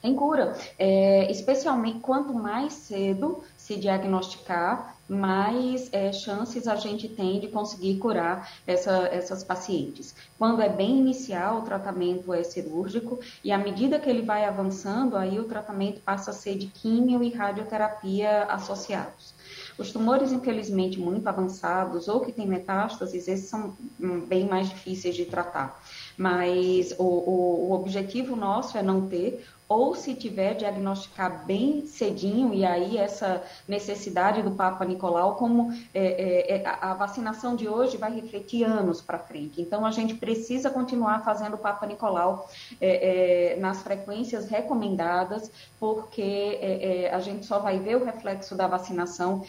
Tem 0.01 0.15
cura, 0.15 0.57
é, 0.79 1.31
especialmente 1.31 2.01
quanto 2.01 2.35
mais 2.35 2.73
cedo 2.73 3.43
se 3.73 3.81
diagnosticar, 3.81 4.97
mais 5.09 5.93
é, 5.93 6.13
chances 6.13 6.67
a 6.67 6.77
gente 6.77 7.09
tem 7.09 7.41
de 7.41 7.49
conseguir 7.49 7.99
curar 7.99 8.51
essa, 8.67 9.09
essas 9.09 9.43
pacientes. 9.43 10.15
Quando 10.39 10.63
é 10.63 10.69
bem 10.69 10.99
inicial, 10.99 11.59
o 11.59 11.63
tratamento 11.63 12.33
é 12.33 12.43
cirúrgico 12.43 13.19
e 13.43 13.51
à 13.51 13.59
medida 13.59 13.99
que 13.99 14.09
ele 14.09 14.23
vai 14.23 14.45
avançando, 14.45 15.17
aí 15.17 15.39
o 15.39 15.45
tratamento 15.45 16.01
passa 16.01 16.31
a 16.31 16.35
ser 16.35 16.57
de 16.57 16.67
químio 16.67 17.23
e 17.23 17.31
radioterapia 17.31 18.45
associados. 18.45 19.35
Os 19.77 19.91
tumores, 19.91 20.33
infelizmente, 20.33 20.99
muito 20.99 21.27
avançados 21.27 22.09
ou 22.09 22.21
que 22.21 22.33
têm 22.33 22.47
metástases, 22.47 23.27
esses 23.27 23.49
são 23.49 23.75
hum, 24.01 24.21
bem 24.21 24.47
mais 24.47 24.69
difíceis 24.69 25.15
de 25.15 25.25
tratar. 25.25 25.83
Mas 26.17 26.95
o, 26.99 27.05
o, 27.05 27.71
o 27.71 27.73
objetivo 27.73 28.37
nosso 28.37 28.79
é 28.79 28.83
não 28.83 29.09
ter 29.09 29.45
ou 29.73 29.95
se 29.95 30.15
tiver 30.15 30.55
diagnosticar 30.55 31.47
bem 31.47 31.87
cedinho 31.87 32.53
e 32.53 32.63
aí 32.63 32.99
essa 32.99 33.43
necessidade 33.67 34.43
do 34.43 34.51
Papa 34.51 34.85
Nicolau, 34.85 35.37
como 35.37 35.73
é, 35.95 36.53
é, 36.55 36.57
é 36.57 36.67
a 36.67 36.93
vacinação 36.93 37.57
de 37.57 37.67
hoje 37.67 37.97
vai 37.97 38.15
refletir 38.15 38.65
anos 38.65 39.01
para 39.01 39.19
frente. 39.19 39.63
Então 39.63 39.87
a 39.87 39.91
gente 39.91 40.15
precisa 40.15 40.69
continuar 40.69 41.25
fazendo 41.25 41.55
o 41.55 41.59
Papa 41.59 41.87
Nicolau 41.87 42.49
é, 42.81 43.55
é 43.55 43.57
nas 43.57 43.83
frequências 43.83 44.47
recomendadas, 44.49 45.51
porque 45.81 46.59
é, 46.61 47.11
a 47.11 47.21
gente 47.21 47.47
só 47.47 47.59
vai 47.59 47.79
ver 47.79 47.97
o 47.97 48.05
reflexo 48.05 48.55
da 48.55 48.67
vacinação 48.67 49.43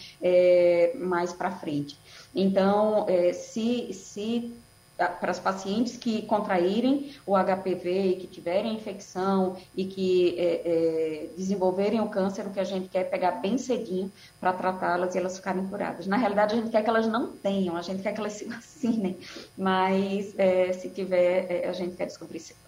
mais 0.96 1.34
para 1.34 1.52
frente. 1.52 1.98
Então, 2.34 3.06
se, 3.34 3.94
se 3.94 4.63
para 4.96 5.32
as 5.32 5.40
pacientes 5.40 5.98
que 5.98 6.22
contraírem 6.24 7.12
o 7.26 7.34
HPV 7.36 8.08
e 8.08 8.16
que 8.16 8.28
tiverem 8.28 8.76
infecção 8.76 9.58
e 9.76 9.86
que 9.86 10.36
é, 10.38 10.62
é, 10.66 11.28
desenvolverem 11.36 12.00
o 12.00 12.08
câncer, 12.08 12.46
o 12.46 12.52
que 12.52 12.60
a 12.60 12.64
gente 12.64 12.90
quer 12.90 13.00
é 13.00 13.04
pegar 13.04 13.32
bem 13.32 13.58
cedinho 13.58 14.12
para 14.40 14.54
tratá-las 14.54 15.16
e 15.16 15.18
elas 15.18 15.38
ficarem 15.38 15.66
curadas. 15.66 16.06
Na 16.06 16.18
realidade, 16.18 16.54
a 16.54 16.58
gente 16.58 16.70
quer 16.70 16.84
que 16.84 16.90
elas 16.90 17.08
não 17.08 17.28
tenham, 17.28 17.76
a 17.76 17.82
gente 17.82 18.04
quer 18.04 18.14
que 18.14 18.20
elas 18.20 18.34
se 18.38 18.46
vacinem, 18.46 19.18
mas 19.58 20.38
é, 20.38 20.72
se 20.74 20.90
tiver, 20.90 21.48
é, 21.50 21.68
a 21.68 21.74
gente 21.74 21.96
quer 21.96 22.06
descobrir 22.06 22.40
cedo. 22.40 22.60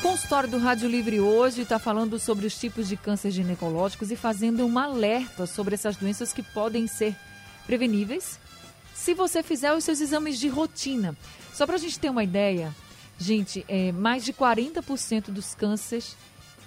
Consultório 0.00 0.48
do 0.48 0.56
Rádio 0.56 0.88
Livre 0.88 1.20
hoje 1.20 1.62
está 1.62 1.78
falando 1.78 2.18
sobre 2.18 2.46
os 2.46 2.58
tipos 2.58 2.88
de 2.88 2.96
câncer 2.96 3.30
ginecológicos 3.30 4.10
e 4.10 4.16
fazendo 4.16 4.64
um 4.64 4.78
alerta 4.78 5.46
sobre 5.46 5.74
essas 5.74 5.96
doenças 5.96 6.32
que 6.32 6.42
podem 6.42 6.86
ser 6.86 7.14
preveníveis 7.66 8.38
se 8.94 9.14
você 9.14 9.42
fizer 9.42 9.72
os 9.72 9.82
seus 9.82 10.00
exames 10.00 10.38
de 10.38 10.48
rotina. 10.48 11.16
Só 11.52 11.66
para 11.66 11.76
a 11.76 11.78
gente 11.78 11.98
ter 11.98 12.10
uma 12.10 12.24
ideia, 12.24 12.74
Gente, 13.20 13.66
é, 13.68 13.92
mais 13.92 14.24
de 14.24 14.32
40% 14.32 15.26
dos 15.26 15.54
cânceres 15.54 16.16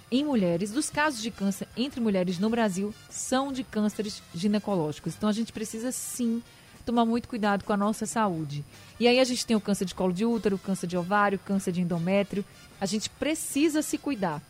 em 0.08 0.24
mulheres, 0.24 0.70
dos 0.70 0.88
casos 0.88 1.20
de 1.20 1.32
câncer 1.32 1.66
entre 1.76 2.00
mulheres 2.00 2.38
no 2.38 2.48
Brasil, 2.48 2.94
são 3.10 3.52
de 3.52 3.64
cânceres 3.64 4.22
ginecológicos. 4.32 5.16
Então 5.16 5.28
a 5.28 5.32
gente 5.32 5.52
precisa 5.52 5.90
sim 5.90 6.40
tomar 6.86 7.04
muito 7.04 7.28
cuidado 7.28 7.64
com 7.64 7.72
a 7.72 7.76
nossa 7.76 8.06
saúde. 8.06 8.64
E 9.00 9.08
aí 9.08 9.18
a 9.18 9.24
gente 9.24 9.44
tem 9.44 9.56
o 9.56 9.60
câncer 9.60 9.84
de 9.84 9.96
colo 9.96 10.12
de 10.12 10.24
útero, 10.24 10.56
câncer 10.56 10.86
de 10.86 10.96
ovário, 10.96 11.40
câncer 11.40 11.72
de 11.72 11.80
endométrio. 11.80 12.44
A 12.80 12.86
gente 12.86 13.10
precisa 13.10 13.82
se 13.82 13.98
cuidar. 13.98 14.40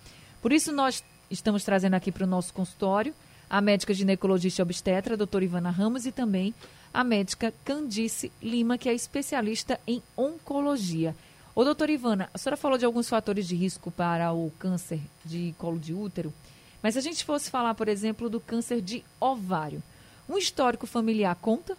Por 0.42 0.52
isso 0.52 0.72
nós 0.72 1.02
estamos 1.30 1.64
trazendo 1.64 1.94
aqui 1.94 2.12
para 2.12 2.24
o 2.24 2.28
nosso 2.28 2.52
consultório 2.52 3.14
a 3.48 3.60
médica 3.60 3.94
ginecologista 3.94 4.62
obstetra, 4.62 5.14
a 5.14 5.16
doutora 5.16 5.44
Ivana 5.44 5.70
Ramos, 5.70 6.06
e 6.06 6.12
também 6.12 6.54
a 6.94 7.02
médica 7.02 7.52
Candice 7.64 8.30
Lima, 8.40 8.78
que 8.78 8.88
é 8.88 8.94
especialista 8.94 9.80
em 9.84 10.00
oncologia. 10.16 11.14
Ô, 11.52 11.64
doutora 11.64 11.90
Ivana, 11.90 12.30
a 12.32 12.38
senhora 12.38 12.56
falou 12.56 12.78
de 12.78 12.84
alguns 12.84 13.08
fatores 13.08 13.48
de 13.48 13.56
risco 13.56 13.90
para 13.90 14.32
o 14.32 14.52
câncer 14.60 15.00
de 15.24 15.52
colo 15.58 15.78
de 15.78 15.92
útero, 15.92 16.32
mas 16.80 16.94
se 16.94 17.00
a 17.00 17.02
gente 17.02 17.24
fosse 17.24 17.50
falar, 17.50 17.74
por 17.74 17.88
exemplo, 17.88 18.30
do 18.30 18.38
câncer 18.40 18.80
de 18.80 19.04
ovário, 19.20 19.82
um 20.28 20.38
histórico 20.38 20.86
familiar 20.86 21.34
conta? 21.34 21.76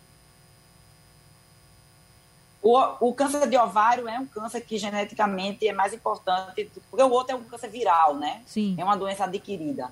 O, 2.61 2.77
o, 2.99 3.13
câncer 3.13 3.47
de 3.47 3.57
ovário 3.57 4.07
é 4.09 4.19
um 4.19 4.25
câncer 4.25 4.61
que 4.61 4.77
geneticamente 4.77 5.67
é 5.67 5.71
mais 5.71 5.93
importante, 5.93 6.69
porque 6.89 7.03
o 7.03 7.11
outro 7.11 7.33
é 7.33 7.35
um 7.37 7.43
câncer 7.43 7.69
viral, 7.69 8.15
né? 8.15 8.41
Sim. 8.47 8.75
É 8.77 8.83
uma 8.83 8.97
doença 8.97 9.25
adquirida. 9.25 9.91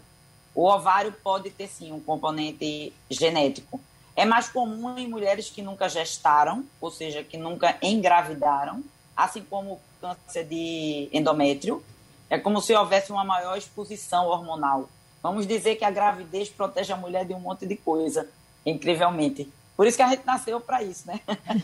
O 0.56 0.66
ovário 0.66 1.14
pode 1.24 1.50
ter 1.52 1.68
sim 1.68 1.92
um 1.92 2.00
componente 2.00 2.92
genético. 3.10 3.80
É 4.16 4.26
mais 4.26 4.48
comum 4.48 4.98
em 4.98 5.08
mulheres 5.08 5.50
que 5.50 5.62
nunca 5.62 5.90
gestaram, 5.90 6.66
ou 6.80 6.92
seja, 6.92 7.24
que 7.24 7.38
nunca 7.38 7.78
engravidaram, 7.82 8.84
assim 9.16 9.44
como 9.44 9.74
o 9.74 9.82
câncer 10.00 10.46
de 10.46 11.10
endométrio. 11.12 11.84
É 12.30 12.38
como 12.38 12.62
se 12.62 12.76
houvesse 12.76 13.12
uma 13.12 13.24
maior 13.24 13.58
exposição 13.58 14.28
hormonal. 14.28 14.90
Vamos 15.22 15.48
dizer 15.48 15.76
que 15.76 15.86
a 15.86 15.92
gravidez 15.92 16.50
protege 16.50 16.92
a 16.92 16.98
mulher 16.98 17.26
de 17.26 17.34
um 17.34 17.40
monte 17.40 17.66
de 17.66 17.76
coisa, 17.76 18.30
incrivelmente. 18.66 19.52
Por 19.76 19.88
isso 19.88 19.98
que 19.98 20.04
a 20.04 20.10
gente 20.10 20.26
nasceu 20.26 20.60
para 20.60 20.84
isso, 20.84 21.08
né? 21.08 21.20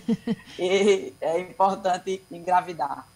e 0.58 1.14
é 1.22 1.40
importante 1.40 2.24
engravidar. 2.32 3.08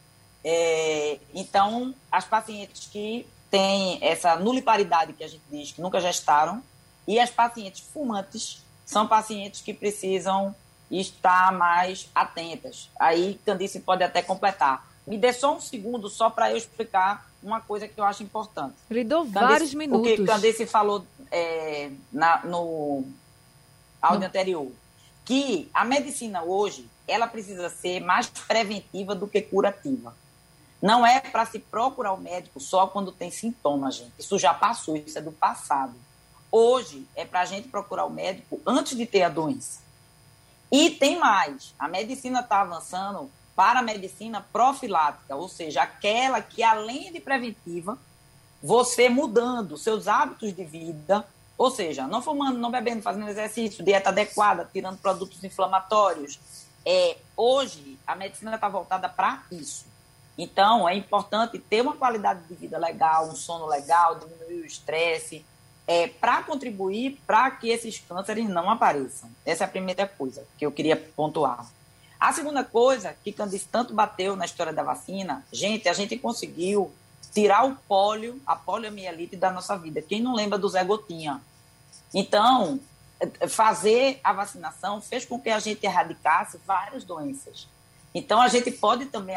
É, 0.44 1.20
então, 1.34 1.96
as 2.12 2.26
pacientes 2.26 2.88
que 2.92 3.26
tem 3.50 4.00
essa 4.02 4.36
nuliparidade 4.36 5.14
que 5.14 5.24
a 5.24 5.28
gente 5.28 5.44
diz, 5.50 5.72
que 5.72 5.82
nunca 5.82 6.00
gestaram, 6.00 6.62
e 7.08 7.20
as 7.20 7.30
pacientes 7.30 7.82
fumantes 7.82 8.63
são 8.86 9.08
pacientes 9.08 9.62
que 9.62 9.74
precisam 9.74 10.56
estar 10.90 11.52
mais 11.52 12.10
atentas. 12.14 12.90
Aí 13.00 13.40
Candice 13.46 13.80
pode 13.80 14.04
até 14.04 14.22
completar. 14.22 14.88
Me 15.06 15.18
dê 15.18 15.34
só 15.34 15.56
um 15.56 15.60
segundo 15.60 16.10
só 16.10 16.30
para 16.30 16.52
eu 16.52 16.58
explicar 16.58 17.30
uma 17.42 17.60
coisa 17.60 17.88
que 17.88 18.00
eu 18.00 18.06
acho 18.06 18.24
importante. 18.24 18.76
Ele 18.90 19.04
deu 19.04 19.20
Candice, 19.20 19.40
vários 19.40 19.74
minutos. 19.74 20.12
O 20.12 20.16
que 20.16 20.26
Candice 20.26 20.66
falou 20.66 21.06
é, 21.32 21.92
na, 22.12 22.46
no 22.46 23.04
áudio 24.02 24.22
Não. 24.22 24.28
anterior, 24.28 24.72
que 25.26 25.70
a 25.74 25.84
medicina 25.84 26.44
hoje 26.44 26.88
ela 27.08 27.28
precisa 27.28 27.70
ser 27.70 28.00
mais 28.00 28.28
preventiva 28.28 29.14
do 29.14 29.28
que 29.28 29.42
curativa. 29.42 30.16
Não 30.82 31.06
é 31.06 31.20
para 31.22 31.46
se 31.46 31.60
procurar 31.60 32.12
o 32.14 32.20
médico 32.20 32.60
só 32.60 32.88
quando 32.88 33.12
tem 33.12 33.32
sintomas, 33.32 33.96
gente. 33.96 34.12
Isso 34.20 34.38
já 34.38 34.54
passou, 34.54 34.98
isso 34.98 35.18
é 35.18 35.22
do 35.22 35.32
passado. 35.32 35.94
Hoje 36.56 37.08
é 37.16 37.26
para 37.26 37.40
a 37.40 37.46
gente 37.46 37.68
procurar 37.68 38.06
o 38.06 38.12
médico 38.12 38.62
antes 38.64 38.96
de 38.96 39.08
ter 39.08 39.24
a 39.24 39.30
doença. 39.30 39.82
E 40.72 40.92
tem 40.92 41.18
mais: 41.18 41.74
a 41.80 41.88
medicina 41.88 42.42
está 42.42 42.62
avançando 42.62 43.32
para 43.56 43.80
a 43.80 43.82
medicina 43.82 44.46
profilática, 44.54 45.36
ou 45.36 45.50
seja, 45.50 45.82
aquela 45.82 46.44
que, 46.44 46.62
além 46.62 47.12
de 47.12 47.20
preventiva, 47.20 47.98
você 48.62 49.10
mudando 49.10 49.80
seus 49.80 50.08
hábitos 50.08 50.56
de 50.56 50.64
vida, 50.64 51.26
ou 51.58 51.72
seja, 51.72 52.06
não 52.06 52.22
fumando, 52.22 52.60
não 52.60 52.70
bebendo, 52.70 53.02
fazendo 53.02 53.28
exercício, 53.30 53.84
dieta 53.84 54.10
adequada, 54.10 54.70
tirando 54.72 55.00
produtos 55.00 55.44
inflamatórios. 55.44 56.40
É, 56.86 57.18
hoje, 57.36 57.98
a 58.06 58.16
medicina 58.16 58.54
está 58.54 58.70
voltada 58.70 59.10
para 59.10 59.42
isso. 59.52 59.88
Então, 60.38 60.88
é 60.88 60.94
importante 60.94 61.58
ter 61.58 61.82
uma 61.82 61.96
qualidade 61.96 62.44
de 62.48 62.54
vida 62.54 62.78
legal, 62.78 63.28
um 63.28 63.36
sono 63.36 63.66
legal, 63.66 64.20
diminuir 64.20 64.62
o 64.62 64.66
estresse, 64.68 65.44
é, 65.88 66.08
para 66.08 66.44
contribuir 66.44 67.20
para 67.28 67.52
que 67.52 67.70
esses 67.70 68.00
cânceres 68.00 68.48
não 68.48 68.70
apareçam. 68.70 69.30
Essa 69.46 69.64
é 69.64 69.68
a 69.68 69.70
primeira 69.70 70.08
coisa 70.08 70.46
que 70.58 70.66
eu 70.66 70.72
queria 70.72 70.96
pontuar. 70.96 71.68
A 72.20 72.32
segunda 72.32 72.64
coisa 72.64 73.14
que 73.24 73.34
Candice 73.34 73.68
tanto 73.70 73.94
bateu 73.94 74.36
na 74.36 74.46
história 74.46 74.72
da 74.72 74.82
vacina, 74.82 75.46
gente, 75.52 75.90
a 75.90 75.94
gente 75.94 76.18
conseguiu 76.18 76.92
tirar 77.34 77.66
o 77.66 77.76
pólio, 77.88 78.42
a 78.46 78.56
poliomielite 78.56 79.36
da 79.36 79.52
nossa 79.52 79.78
vida. 79.78 80.02
Quem 80.02 80.22
não 80.22 80.34
lembra 80.34 80.58
do 80.58 80.70
Zé 80.70 80.84
Gotinha? 80.86 81.42
Então, 82.14 82.80
fazer 83.50 84.22
a 84.24 84.32
vacinação 84.32 85.02
fez 85.02 85.26
com 85.26 85.40
que 85.40 85.50
a 85.50 85.60
gente 85.60 85.84
erradicasse 85.86 86.60
várias 86.66 87.04
doenças. 87.04 87.68
Então, 88.14 88.40
a 88.40 88.48
gente 88.48 88.72
pode 88.72 89.08
também 89.08 89.36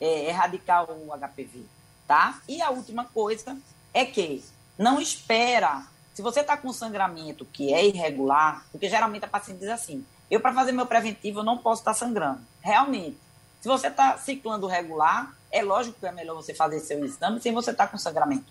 é, 0.00 0.28
erradicar 0.28 0.90
o 0.90 1.16
HPV, 1.16 1.64
tá? 2.06 2.40
E 2.48 2.60
a 2.60 2.70
última 2.70 3.04
coisa 3.06 3.56
é 3.94 4.04
que 4.04 4.44
não 4.82 5.00
espera. 5.00 5.86
Se 6.12 6.20
você 6.20 6.40
está 6.40 6.56
com 6.56 6.72
sangramento 6.72 7.44
que 7.46 7.72
é 7.72 7.86
irregular, 7.86 8.66
porque 8.70 8.88
geralmente 8.88 9.24
a 9.24 9.28
paciente 9.28 9.60
diz 9.60 9.68
assim: 9.68 10.04
eu, 10.30 10.40
para 10.40 10.52
fazer 10.52 10.72
meu 10.72 10.86
preventivo, 10.86 11.40
eu 11.40 11.44
não 11.44 11.58
posso 11.58 11.82
estar 11.82 11.92
tá 11.92 11.98
sangrando. 11.98 12.40
Realmente. 12.60 13.18
Se 13.60 13.68
você 13.68 13.86
está 13.86 14.18
ciclando 14.18 14.66
regular, 14.66 15.32
é 15.50 15.62
lógico 15.62 16.00
que 16.00 16.06
é 16.06 16.10
melhor 16.10 16.34
você 16.34 16.52
fazer 16.52 16.80
seu 16.80 17.04
exame 17.04 17.40
sem 17.40 17.52
você 17.52 17.70
estar 17.70 17.86
tá 17.86 17.92
com 17.92 17.96
sangramento. 17.96 18.46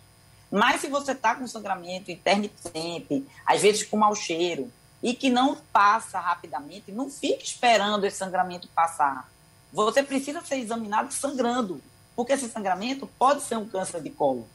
Mas 0.50 0.80
se 0.80 0.88
você 0.88 1.12
está 1.12 1.36
com 1.36 1.46
sangramento 1.48 2.10
intermitente, 2.10 3.26
às 3.46 3.62
vezes 3.62 3.84
com 3.84 3.98
mau 3.98 4.16
cheiro, 4.16 4.72
e 5.02 5.14
que 5.14 5.30
não 5.30 5.56
passa 5.74 6.20
rapidamente, 6.20 6.92
não 6.92 7.10
fique 7.10 7.44
esperando 7.44 8.06
esse 8.06 8.18
sangramento 8.18 8.68
passar. 8.70 9.30
Você 9.74 10.04
precisa 10.04 10.42
ser 10.42 10.58
examinado 10.58 11.12
sangrando, 11.12 11.82
porque 12.16 12.34
esse 12.34 12.48
sangramento 12.50 13.10
pode 13.18 13.42
ser 13.42 13.58
um 13.58 13.68
câncer 13.68 14.02
de 14.02 14.10
colo, 14.10 14.48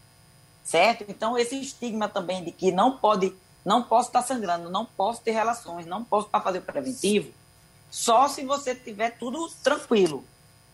certo? 0.66 1.04
Então 1.08 1.38
esse 1.38 1.58
estigma 1.58 2.08
também 2.08 2.42
de 2.42 2.50
que 2.50 2.72
não 2.72 2.98
pode, 2.98 3.32
não 3.64 3.84
posso 3.84 4.08
estar 4.08 4.22
sangrando, 4.22 4.68
não 4.68 4.84
posso 4.84 5.22
ter 5.22 5.30
relações, 5.30 5.86
não 5.86 6.04
posso 6.04 6.26
estar 6.26 6.40
fazendo 6.40 6.64
preventivo, 6.64 7.32
só 7.88 8.26
se 8.26 8.44
você 8.44 8.74
tiver 8.74 9.10
tudo 9.10 9.48
tranquilo. 9.62 10.24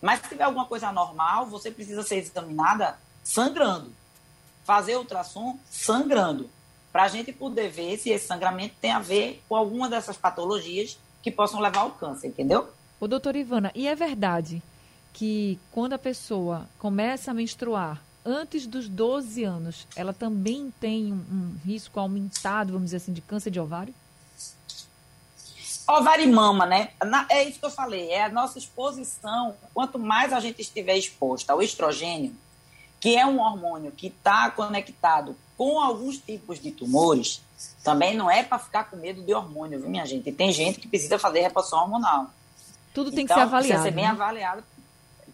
Mas 0.01 0.19
se 0.19 0.29
tiver 0.29 0.43
alguma 0.43 0.65
coisa 0.65 0.89
anormal, 0.89 1.45
você 1.45 1.71
precisa 1.71 2.03
ser 2.03 2.17
examinada 2.17 2.97
sangrando. 3.23 3.93
Fazer 4.65 4.97
ultrassom 4.97 5.57
sangrando. 5.69 6.49
Para 6.91 7.03
a 7.03 7.07
gente 7.07 7.31
poder 7.31 7.69
ver 7.69 7.97
se 7.97 8.09
esse 8.09 8.27
sangramento 8.27 8.75
tem 8.81 8.91
a 8.91 8.99
ver 8.99 9.41
com 9.47 9.55
alguma 9.55 9.87
dessas 9.87 10.17
patologias 10.17 10.97
que 11.21 11.31
possam 11.31 11.59
levar 11.61 11.81
ao 11.81 11.91
câncer, 11.91 12.27
entendeu? 12.27 12.67
O 12.99 13.07
doutor 13.07 13.35
Ivana, 13.35 13.71
e 13.73 13.87
é 13.87 13.95
verdade 13.95 14.61
que 15.13 15.59
quando 15.71 15.93
a 15.93 15.99
pessoa 15.99 16.67
começa 16.79 17.31
a 17.31 17.33
menstruar 17.33 18.01
antes 18.25 18.65
dos 18.67 18.87
12 18.87 19.43
anos, 19.43 19.87
ela 19.95 20.13
também 20.13 20.73
tem 20.79 21.11
um, 21.11 21.15
um 21.15 21.57
risco 21.65 21.99
aumentado, 21.99 22.73
vamos 22.73 22.85
dizer 22.85 22.97
assim, 22.97 23.13
de 23.13 23.21
câncer 23.21 23.51
de 23.51 23.59
ovário? 23.59 23.93
Ovário 25.87 26.23
e 26.23 26.31
mama, 26.31 26.65
né? 26.65 26.91
É 27.29 27.43
isso 27.43 27.59
que 27.59 27.65
eu 27.65 27.71
falei, 27.71 28.09
é 28.09 28.23
a 28.23 28.29
nossa 28.29 28.57
exposição. 28.57 29.55
Quanto 29.73 29.99
mais 29.99 30.31
a 30.31 30.39
gente 30.39 30.61
estiver 30.61 30.97
exposta 30.97 31.51
ao 31.51 31.61
estrogênio, 31.61 32.33
que 32.99 33.17
é 33.17 33.25
um 33.25 33.41
hormônio 33.41 33.91
que 33.91 34.07
está 34.07 34.49
conectado 34.49 35.35
com 35.57 35.81
alguns 35.81 36.17
tipos 36.17 36.59
de 36.59 36.71
tumores, 36.71 37.41
também 37.83 38.15
não 38.15 38.31
é 38.31 38.43
para 38.43 38.57
ficar 38.59 38.85
com 38.85 38.95
medo 38.95 39.21
de 39.21 39.33
hormônio, 39.33 39.79
viu, 39.79 39.89
minha 39.89 40.05
gente? 40.05 40.29
E 40.29 40.31
tem 40.31 40.51
gente 40.51 40.79
que 40.79 40.87
precisa 40.87 41.19
fazer 41.19 41.41
reposição 41.41 41.79
hormonal. 41.79 42.29
Tudo 42.93 43.11
tem 43.11 43.25
então, 43.25 43.35
que 43.35 43.41
ser 43.41 43.47
avaliado. 43.47 43.67
Precisa 43.67 43.83
ser 43.83 43.91
bem 43.91 44.05
né? 44.05 44.11
avaliado 44.11 44.63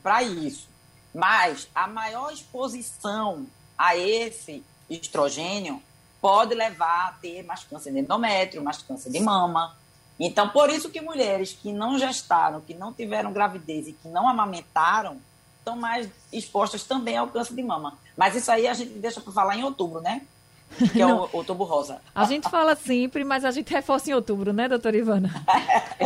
para 0.02 0.24
isso. 0.24 0.69
Mas 1.14 1.68
a 1.74 1.88
maior 1.88 2.32
exposição 2.32 3.48
a 3.78 3.96
esse 3.96 4.64
estrogênio 4.90 5.82
pode 6.22 6.54
levar 6.54 7.08
a 7.08 7.12
ter 7.14 7.44
mais 7.44 7.64
câncer 7.64 7.92
de 7.92 8.00
endométrio, 8.00 8.64
mais 8.64 8.82
câncer 8.82 9.10
de 9.10 9.20
mama. 9.20 9.76
Então, 10.20 10.50
por 10.50 10.70
isso 10.70 10.90
que 10.90 11.00
mulheres 11.00 11.54
que 11.54 11.72
não 11.72 11.98
gestaram, 11.98 12.60
que 12.60 12.74
não 12.74 12.92
tiveram 12.92 13.32
gravidez 13.32 13.88
e 13.88 13.94
que 13.94 14.08
não 14.10 14.28
amamentaram, 14.28 15.22
estão 15.58 15.78
mais 15.78 16.10
expostas 16.32 16.84
também 16.84 17.16
ao 17.18 17.28
câncer 17.28 17.56
de 17.56 17.64
mama. 17.64 17.98
Mas 18.18 18.36
isso 18.36 18.52
aí 18.52 18.68
a 18.68 18.74
gente 18.74 18.92
deixa 18.94 19.22
para 19.22 19.32
falar 19.32 19.56
em 19.56 19.64
outubro, 19.64 20.02
né? 20.02 20.22
Que 20.92 21.02
é 21.02 21.06
o 21.06 21.30
outubro 21.34 21.66
rosa. 21.66 22.00
A 22.14 22.26
gente 22.26 22.50
fala 22.50 22.76
sempre, 22.76 23.24
mas 23.24 23.44
a 23.44 23.52
gente 23.52 23.74
reforça 23.74 24.10
em 24.10 24.14
outubro, 24.14 24.54
né, 24.54 24.68
doutora 24.68 24.98
Ivana? 24.98 25.30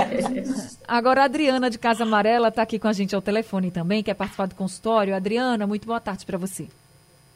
Agora, 0.88 1.22
a 1.22 1.26
Adriana 1.26 1.70
de 1.70 1.78
Casa 1.78 2.04
Amarela 2.04 2.48
está 2.48 2.62
aqui 2.62 2.80
com 2.80 2.88
a 2.88 2.94
gente 2.94 3.14
ao 3.14 3.22
telefone 3.22 3.72
também, 3.72 4.02
quer 4.04 4.14
participar 4.14 4.48
do 4.48 4.56
consultório. 4.56 5.16
Adriana, 5.16 5.68
muito 5.68 5.86
boa 5.86 6.00
tarde 6.00 6.26
para 6.26 6.38
você. 6.38 6.68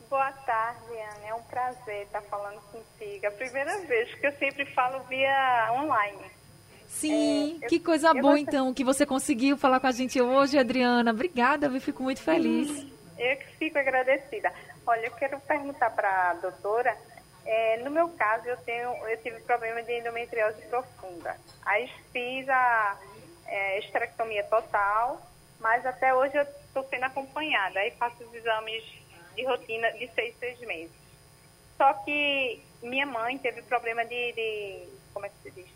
Boa 0.10 0.32
tarde, 0.32 0.80
Ana. 0.90 1.28
É 1.28 1.34
um 1.34 1.42
prazer 1.44 2.04
estar 2.04 2.22
falando 2.22 2.62
contigo. 2.72 3.28
A 3.28 3.32
primeira 3.32 3.78
vez 3.86 4.14
que 4.16 4.26
eu 4.26 4.32
sempre 4.34 4.66
falo 4.68 5.04
via 5.10 5.70
online. 5.74 6.38
Sim, 6.88 7.60
é, 7.62 7.68
que 7.68 7.80
coisa 7.80 8.14
boa 8.14 8.34
gost... 8.34 8.42
então 8.42 8.74
que 8.74 8.84
você 8.84 9.06
conseguiu 9.06 9.58
falar 9.58 9.80
com 9.80 9.88
a 9.88 9.92
gente 9.92 10.20
hoje, 10.22 10.58
Adriana. 10.58 11.12
Obrigada, 11.12 11.68
eu 11.68 11.82
fico 11.82 12.02
muito 12.02 12.22
feliz. 12.22 12.88
Eu 13.18 13.38
que 13.38 13.46
fico 13.58 13.78
agradecida. 13.78 14.52
Olha, 14.86 15.06
eu 15.06 15.12
quero 15.12 15.40
perguntar 15.42 15.90
para 15.90 16.32
a 16.32 16.34
doutora. 16.36 16.96
É, 17.50 17.78
no 17.78 17.90
meu 17.90 18.10
caso, 18.10 18.46
eu 18.46 18.58
tenho, 18.58 18.92
eu 19.08 19.18
tive 19.24 19.40
problema 19.40 19.82
de 19.82 19.98
endometriose 19.98 20.62
profunda. 20.64 21.38
Aí 21.66 21.90
fiz 22.12 22.48
a 22.50 23.00
é, 23.46 23.80
esterectomia 23.80 24.44
total, 24.44 25.22
mas 25.58 25.86
até 25.86 26.14
hoje 26.14 26.38
eu 26.38 26.44
estou 26.44 26.84
sendo 26.90 27.06
acompanhada. 27.06 27.80
Aí 27.80 27.92
faço 27.92 28.22
os 28.22 28.34
exames 28.34 28.84
de 29.34 29.46
rotina 29.46 29.90
de 29.94 30.10
seis, 30.10 30.36
seis 30.38 30.60
meses. 30.60 30.92
Só 31.78 31.94
que 31.94 32.62
minha 32.82 33.06
mãe 33.06 33.38
teve 33.38 33.62
problema 33.62 34.04
de, 34.04 34.34
de 34.34 34.90
como 35.14 35.26
é 35.26 35.30
que 35.30 35.38
se 35.44 35.52
diz? 35.52 35.70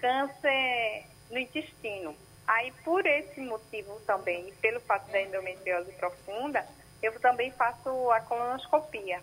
Câncer 0.00 1.04
no 1.30 1.38
intestino. 1.38 2.16
Aí, 2.48 2.72
por 2.84 3.06
esse 3.06 3.40
motivo 3.40 4.00
também, 4.00 4.48
e 4.48 4.52
pelo 4.54 4.80
fato 4.80 5.08
da 5.12 5.22
endometriose 5.22 5.92
profunda, 5.92 6.66
eu 7.00 7.18
também 7.20 7.52
faço 7.52 8.10
a 8.10 8.20
colonoscopia. 8.22 9.22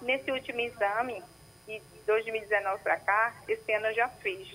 Nesse 0.00 0.30
último 0.30 0.60
exame, 0.60 1.22
de 1.66 1.80
2019 2.06 2.82
para 2.82 2.98
cá, 2.98 3.34
esse 3.48 3.72
ano 3.72 3.86
eu 3.86 3.94
já 3.94 4.08
fiz. 4.08 4.48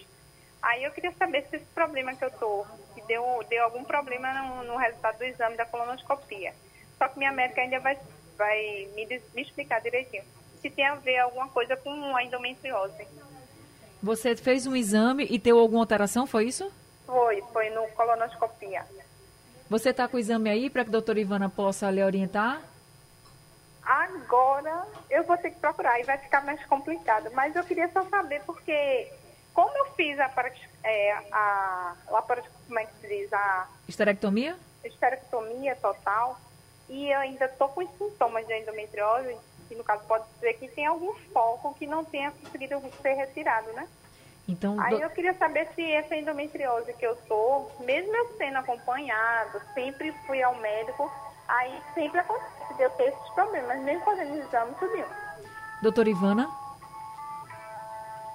Aí 0.62 0.84
eu 0.84 0.92
queria 0.92 1.12
saber 1.14 1.46
se 1.50 1.56
esse 1.56 1.66
problema 1.68 2.16
que 2.16 2.24
eu 2.24 2.32
tô, 2.32 2.66
que 2.94 3.02
deu, 3.04 3.24
deu 3.50 3.64
algum 3.64 3.84
problema 3.84 4.34
no, 4.34 4.64
no 4.64 4.78
resultado 4.78 5.18
do 5.18 5.24
exame 5.24 5.56
da 5.56 5.66
colonoscopia. 5.66 6.54
Só 6.98 7.08
que 7.08 7.18
minha 7.18 7.32
médica 7.32 7.62
ainda 7.62 7.80
vai, 7.80 7.98
vai 8.38 8.90
me, 8.94 9.22
me 9.34 9.42
explicar 9.42 9.80
direitinho 9.82 10.24
se 10.62 10.70
tem 10.70 10.86
a 10.86 10.96
ver 10.96 11.18
alguma 11.20 11.48
coisa 11.48 11.76
com 11.78 12.16
a 12.16 12.24
endometriose. 12.24 13.08
Você 14.02 14.36
fez 14.36 14.68
um 14.68 14.76
exame 14.76 15.26
e 15.30 15.40
teve 15.40 15.58
alguma 15.58 15.82
alteração, 15.82 16.28
foi 16.28 16.46
isso? 16.46 16.72
Foi, 17.06 17.42
foi 17.54 17.70
no 17.70 17.88
colonoscopia. 17.90 18.86
Você 19.70 19.90
está 19.90 20.08
com 20.08 20.18
o 20.18 20.20
exame 20.20 20.50
aí 20.50 20.70
para 20.70 20.84
que 20.84 20.90
a 20.90 20.92
doutora 20.92 21.20
Ivana 21.20 21.50
possa 21.50 21.90
lhe 21.92 22.04
orientar? 22.04 22.62
Agora 24.30 24.86
eu 25.10 25.24
vou 25.24 25.36
ter 25.38 25.50
que 25.50 25.60
procurar 25.60 26.00
e 26.00 26.04
vai 26.04 26.20
ficar 26.20 26.46
mais 26.46 26.64
complicado. 26.68 27.32
Mas 27.34 27.56
eu 27.56 27.64
queria 27.64 27.90
só 27.90 28.06
saber 28.06 28.44
porque, 28.46 29.12
como 29.56 29.76
eu 29.76 29.86
fiz 29.96 30.20
a, 30.20 30.32
é, 30.84 31.12
a, 31.32 31.96
a 32.08 32.22
como 32.22 32.80
é 32.80 32.86
que 32.86 32.94
se 33.02 33.08
diz? 33.08 33.34
A 33.34 33.68
esterectomia? 33.88 34.56
Esterectomia 34.84 35.76
total. 35.78 36.40
E 36.88 37.10
eu 37.12 37.20
ainda 37.20 37.46
estou 37.46 37.70
com 37.70 37.82
os 37.82 37.90
sintomas 37.98 38.46
de 38.46 38.54
endometriose, 38.54 39.36
que 39.68 39.74
no 39.74 39.84
caso 39.84 40.04
pode 40.06 40.26
ser 40.40 40.54
que 40.54 40.68
tem 40.68 40.86
algum 40.86 41.14
foco 41.34 41.74
que 41.74 41.88
não 41.88 42.06
tenha 42.06 42.30
conseguido 42.32 42.80
ser 43.02 43.14
retirado, 43.14 43.74
né? 43.74 43.88
Então, 44.48 44.80
Aí 44.80 44.96
do... 44.96 45.02
eu 45.02 45.10
queria 45.10 45.34
saber 45.34 45.70
se 45.74 45.92
essa 45.92 46.16
endometriose 46.16 46.94
que 46.94 47.06
eu 47.06 47.16
tô, 47.28 47.68
mesmo 47.80 48.16
eu 48.16 48.38
sendo 48.38 48.58
acompanhado, 48.58 49.60
sempre 49.74 50.12
fui 50.28 50.42
ao 50.42 50.56
médico, 50.56 51.12
aí 51.50 51.82
sempre 51.94 52.20
acontece 52.20 52.74
de 52.76 52.84
eu 52.84 52.90
ter 52.92 53.10
esses 53.10 53.30
problemas, 53.34 53.80
mesmo 53.82 54.06
fazendo 54.06 54.38
exame, 54.38 54.74
tudo. 54.80 55.06
Doutora 55.82 56.10
Ivana? 56.10 56.50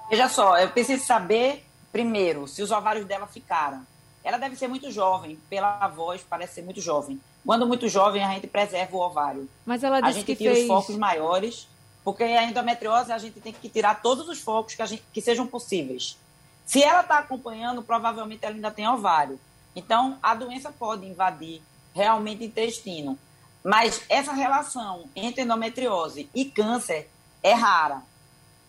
Veja 0.09 0.29
só, 0.29 0.57
eu 0.57 0.69
preciso 0.69 1.03
saber, 1.03 1.65
primeiro, 1.91 2.47
se 2.47 2.61
os 2.61 2.71
ovários 2.71 3.05
dela 3.05 3.25
ficaram. 3.25 3.85
Ela 4.23 4.37
deve 4.37 4.55
ser 4.55 4.67
muito 4.67 4.91
jovem, 4.91 5.39
pela 5.49 5.87
voz 5.87 6.25
parece 6.27 6.55
ser 6.55 6.61
muito 6.63 6.81
jovem. 6.81 7.19
Quando 7.45 7.67
muito 7.67 7.87
jovem, 7.87 8.23
a 8.23 8.33
gente 8.33 8.47
preserva 8.47 8.97
o 8.97 8.99
ovário. 8.99 9.47
Mas 9.65 9.83
ela 9.83 10.01
disse 10.01 10.09
a 10.09 10.13
gente 10.13 10.25
que 10.25 10.35
tira 10.35 10.53
fez... 10.53 10.63
os 10.63 10.67
focos 10.67 10.95
maiores, 10.97 11.67
porque 12.03 12.23
a 12.23 12.43
endometriose 12.43 13.11
a 13.11 13.17
gente 13.19 13.39
tem 13.39 13.53
que 13.53 13.69
tirar 13.69 14.01
todos 14.01 14.27
os 14.27 14.39
focos 14.39 14.73
que, 14.73 14.85
gente, 14.85 15.03
que 15.13 15.21
sejam 15.21 15.45
possíveis. 15.45 16.17
Se 16.65 16.83
ela 16.83 17.01
está 17.01 17.19
acompanhando, 17.19 17.83
provavelmente 17.83 18.43
ela 18.43 18.55
ainda 18.55 18.71
tem 18.71 18.87
ovário. 18.87 19.39
Então, 19.75 20.17
a 20.23 20.33
doença 20.33 20.71
pode 20.71 21.05
invadir 21.05 21.61
realmente 21.95 22.43
intestino. 22.43 23.17
Mas 23.63 24.03
essa 24.09 24.33
relação 24.33 25.05
entre 25.15 25.41
endometriose 25.41 26.29
e 26.35 26.45
câncer 26.45 27.09
é 27.41 27.53
rara, 27.53 28.03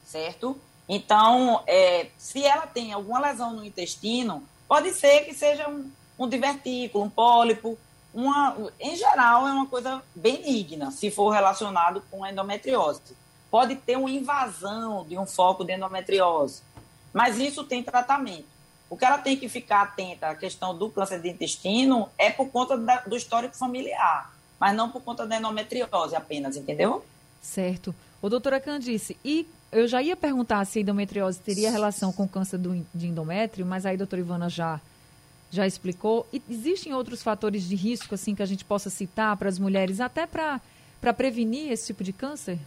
certo? 0.05 0.59
Então, 0.89 1.63
é, 1.67 2.09
se 2.17 2.45
ela 2.45 2.67
tem 2.67 2.93
alguma 2.93 3.19
lesão 3.19 3.53
no 3.53 3.65
intestino, 3.65 4.43
pode 4.69 4.93
ser 4.95 5.25
que 5.25 5.35
seja 5.35 5.69
um, 5.69 5.91
um 6.19 6.29
divertículo, 6.29 7.05
um 7.05 7.11
pólipo, 7.11 7.77
uma, 8.15 8.57
em 8.81 8.97
geral, 8.97 9.47
é 9.47 9.53
uma 9.53 9.67
coisa 9.67 10.03
benigna, 10.15 10.91
se 10.91 11.11
for 11.11 11.31
relacionado 11.31 12.03
com 12.11 12.27
endometriose. 12.27 13.15
Pode 13.51 13.77
ter 13.77 13.99
uma 13.99 14.11
invasão 14.11 15.05
de 15.05 15.19
um 15.19 15.27
foco 15.27 15.65
de 15.65 15.75
endometriose, 15.75 16.63
mas 17.13 17.39
isso 17.39 17.65
tem 17.65 17.83
tratamento. 17.83 18.56
O 18.89 18.97
que 18.97 19.05
ela 19.05 19.19
tem 19.19 19.37
que 19.37 19.49
ficar 19.49 19.83
atenta 19.83 20.29
à 20.29 20.35
questão 20.35 20.77
do 20.77 20.89
câncer 20.91 21.21
de 21.21 21.29
intestino 21.29 22.09
é 22.17 22.31
por 22.31 22.49
conta 22.49 22.77
da, 22.77 23.01
do 23.01 23.17
histórico 23.17 23.57
familiar, 23.57 24.33
mas 24.61 24.77
não 24.77 24.91
por 24.91 25.03
conta 25.03 25.27
da 25.27 25.37
endometriose 25.37 26.15
apenas, 26.15 26.57
entendeu? 26.57 27.05
Certo. 27.43 27.95
O 28.23 28.29
doutora 28.29 28.61
Candice, 28.61 29.17
e 29.25 29.47
eu 29.73 29.87
já 29.89 30.01
ia 30.01 30.17
perguntar 30.17 30.65
se 30.65 30.79
a 30.79 30.83
endometriose 30.83 31.41
teria 31.41 31.71
relação 31.71 32.13
com 32.13 32.25
o 32.25 32.29
câncer 32.29 32.59
do, 32.59 32.87
de 32.95 33.09
endométrio, 33.09 33.67
mas 33.67 33.85
aí 33.85 33.95
a 33.95 33.99
doutora 33.99 34.21
Ivana 34.21 34.49
já 34.49 34.81
já 35.51 35.67
explicou. 35.67 36.27
E 36.33 36.43
existem 36.49 36.93
outros 36.93 37.23
fatores 37.23 37.65
de 37.65 37.77
risco 37.77 38.15
assim 38.15 38.35
que 38.35 38.43
a 38.43 38.47
gente 38.47 38.65
possa 38.65 38.91
citar 38.91 39.37
para 39.37 39.49
as 39.49 39.59
mulheres, 39.59 40.01
até 40.01 40.27
para 40.27 40.61
prevenir 41.17 41.71
esse 41.71 41.87
tipo 41.87 42.03
de 42.03 42.13
câncer? 42.13 42.59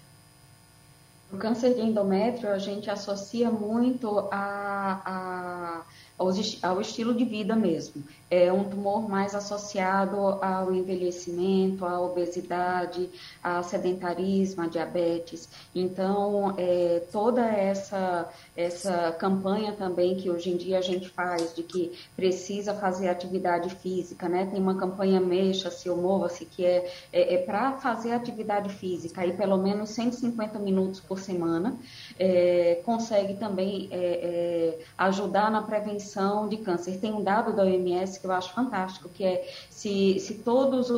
O 1.32 1.38
câncer 1.38 1.76
de 1.76 1.82
endométrio 1.82 2.50
a 2.50 2.58
gente 2.58 2.90
associa 2.90 3.52
muito 3.52 4.28
a, 4.32 5.02
a 5.06 5.82
ao, 6.20 6.82
estilo 6.82 7.14
de 7.14 7.24
vida 7.24 7.56
mesmo. 7.56 8.04
É 8.30 8.52
um 8.52 8.66
tumor 8.66 9.08
mais 9.08 9.34
associado 9.34 10.18
ao 10.44 10.74
envelhecimento, 10.74 11.86
à 11.86 12.00
obesidade, 12.00 13.10
ao 13.42 13.64
sedentarismo, 13.64 14.64
à 14.64 14.68
diabetes. 14.68 15.48
Então, 15.74 16.54
é, 16.58 17.02
toda 17.12 17.46
essa, 17.46 18.30
essa 18.56 19.12
campanha 19.14 19.72
também 19.72 20.18
que 20.18 20.30
hoje 20.30 20.52
em 20.52 20.58
dia 20.58 20.78
a 20.78 20.82
gente 20.82 21.08
faz 21.08 21.56
de 21.56 21.64
que 21.64 21.98
precisa 22.16 22.74
fazer 22.74 23.08
atividade 23.08 23.74
física, 23.76 24.28
né? 24.28 24.46
Tem 24.46 24.62
uma 24.62 24.76
campanha 24.76 25.22
Mexa-se 25.22 25.90
ou 25.90 25.98
Mova-se 25.98 26.46
que 26.46 26.66
é, 26.66 26.92
é, 27.14 27.36
é 27.36 27.38
para 27.38 27.74
fazer 27.74 28.12
atividade 28.12 28.70
física, 28.76 29.22
aí 29.22 29.32
pelo 29.34 29.58
menos 29.58 29.92
150 29.92 30.60
minutos 30.60 31.00
por 31.00 31.20
semana, 31.20 31.78
é, 32.20 32.82
consegue 32.84 33.36
também 33.36 33.88
é, 33.92 33.98
é, 33.98 34.80
ajudar 34.98 35.50
na 35.50 35.62
prevenção 35.62 36.09
prevenção 36.10 36.48
de 36.50 36.58
câncer. 36.58 36.98
Tem 37.00 37.14
um 37.14 37.24
dado 37.24 37.54
da 37.56 37.64
OMS 37.64 38.20
que 38.20 38.26
eu 38.26 38.32
acho 38.32 38.54
fantástico, 38.54 39.10
que 39.10 39.24
é 39.24 39.48
se, 39.70 40.20
se 40.20 40.36
todas 40.36 40.90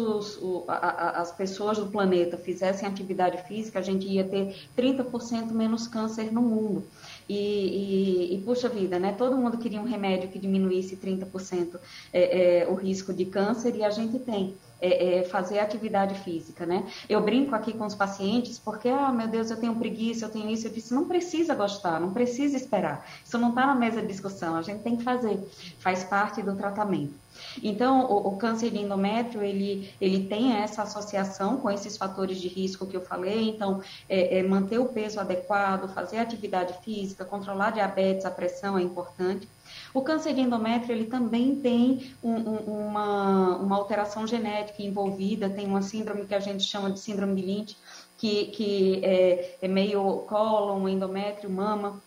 as 0.67 1.31
pessoas 1.31 1.77
do 1.77 1.87
planeta 1.87 2.37
fizessem 2.37 2.87
atividade 2.87 3.37
física, 3.47 3.79
a 3.79 3.81
gente 3.81 4.07
ia 4.07 4.23
ter 4.23 4.55
30% 4.77 5.51
menos 5.51 5.87
câncer 5.87 6.31
no 6.31 6.41
mundo. 6.41 6.83
E, 7.27 7.35
e, 7.35 8.35
e, 8.35 8.41
puxa 8.41 8.67
vida, 8.67 8.99
né? 8.99 9.13
Todo 9.17 9.37
mundo 9.37 9.57
queria 9.57 9.79
um 9.79 9.85
remédio 9.85 10.29
que 10.29 10.39
diminuísse 10.39 10.97
30% 10.97 11.79
é, 12.11 12.63
é, 12.63 12.67
o 12.67 12.73
risco 12.73 13.13
de 13.13 13.25
câncer 13.25 13.75
e 13.75 13.83
a 13.83 13.89
gente 13.89 14.19
tem 14.19 14.55
é, 14.81 15.19
é, 15.19 15.23
fazer 15.23 15.59
atividade 15.59 16.15
física, 16.15 16.65
né? 16.65 16.85
Eu 17.07 17.21
brinco 17.21 17.53
aqui 17.53 17.71
com 17.73 17.85
os 17.85 17.95
pacientes 17.95 18.57
porque, 18.57 18.89
ah, 18.89 19.11
meu 19.11 19.27
Deus, 19.27 19.51
eu 19.51 19.57
tenho 19.57 19.75
preguiça, 19.75 20.25
eu 20.25 20.29
tenho 20.29 20.49
isso. 20.49 20.67
Eu 20.67 20.71
disse, 20.71 20.93
não 20.93 21.07
precisa 21.07 21.53
gostar, 21.53 21.99
não 21.99 22.11
precisa 22.11 22.57
esperar. 22.57 23.05
Isso 23.23 23.37
não 23.37 23.49
está 23.49 23.67
na 23.67 23.75
mesa 23.75 24.01
de 24.01 24.07
discussão, 24.07 24.55
a 24.55 24.61
gente 24.61 24.81
tem 24.81 24.95
que 24.97 25.03
fazer, 25.03 25.39
faz 25.79 26.03
parte 26.03 26.41
do 26.41 26.55
tratamento. 26.55 27.13
Então, 27.63 28.05
o, 28.05 28.27
o, 28.29 28.37
câncer 28.37 28.71
de 28.71 28.79
endométrio, 28.79 29.41
ele, 29.41 29.89
ele 29.99 30.27
tem 30.27 30.53
essa 30.57 30.83
associação 30.83 31.57
com 31.57 31.69
esses 31.69 31.97
fatores 31.97 32.39
de 32.39 32.47
risco 32.47 32.85
que 32.85 32.95
eu 32.95 33.01
falei, 33.01 33.49
então, 33.49 33.81
é, 34.09 34.39
é 34.39 34.43
manter 34.43 34.79
o 34.79 34.85
peso 34.85 35.19
adequado, 35.19 35.91
fazer 35.93 36.17
atividade 36.17 36.73
física, 36.83 37.25
controlar 37.25 37.71
diabetes, 37.71 38.25
a 38.25 38.31
pressão 38.31 38.77
é 38.77 38.81
importante. 38.81 39.47
O 39.93 40.01
câncer 40.01 40.33
de 40.33 40.41
endométrio 40.41 40.95
ele 40.95 41.05
também 41.05 41.55
tem 41.55 42.13
um, 42.23 42.31
um, 42.31 42.87
uma, 42.87 43.57
uma 43.57 43.75
alteração 43.75 44.25
genética 44.25 44.81
envolvida, 44.81 45.49
tem 45.49 45.65
uma 45.65 45.81
síndrome 45.81 46.25
que 46.25 46.35
a 46.35 46.39
gente 46.39 46.63
chama 46.63 46.91
de 46.91 46.99
síndrome 46.99 47.35
de 47.35 47.41
Lynch, 47.41 47.77
que, 48.17 48.45
que 48.47 49.01
é, 49.03 49.57
é 49.61 49.67
meio 49.67 50.19
cólon, 50.27 50.87
endométrio, 50.87 51.49
mama, 51.49 52.01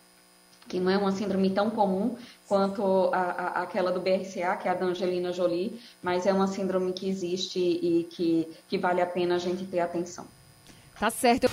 que 0.67 0.79
não 0.79 0.89
é 0.89 0.97
uma 0.97 1.11
síndrome 1.11 1.51
tão 1.51 1.69
comum 1.69 2.15
quanto 2.47 3.09
a, 3.13 3.19
a, 3.19 3.61
aquela 3.63 3.91
do 3.91 3.99
BRCA, 3.99 4.55
que 4.55 4.67
é 4.67 4.71
a 4.71 4.73
da 4.73 4.85
Angelina 4.85 5.31
Jolie, 5.31 5.79
mas 6.01 6.25
é 6.25 6.33
uma 6.33 6.47
síndrome 6.47 6.91
que 6.91 7.07
existe 7.07 7.59
e 7.59 8.07
que, 8.09 8.47
que 8.67 8.77
vale 8.77 9.01
a 9.01 9.05
pena 9.05 9.35
a 9.35 9.39
gente 9.39 9.63
ter 9.65 9.79
atenção. 9.79 10.25
Tá 10.99 11.09
certo. 11.09 11.47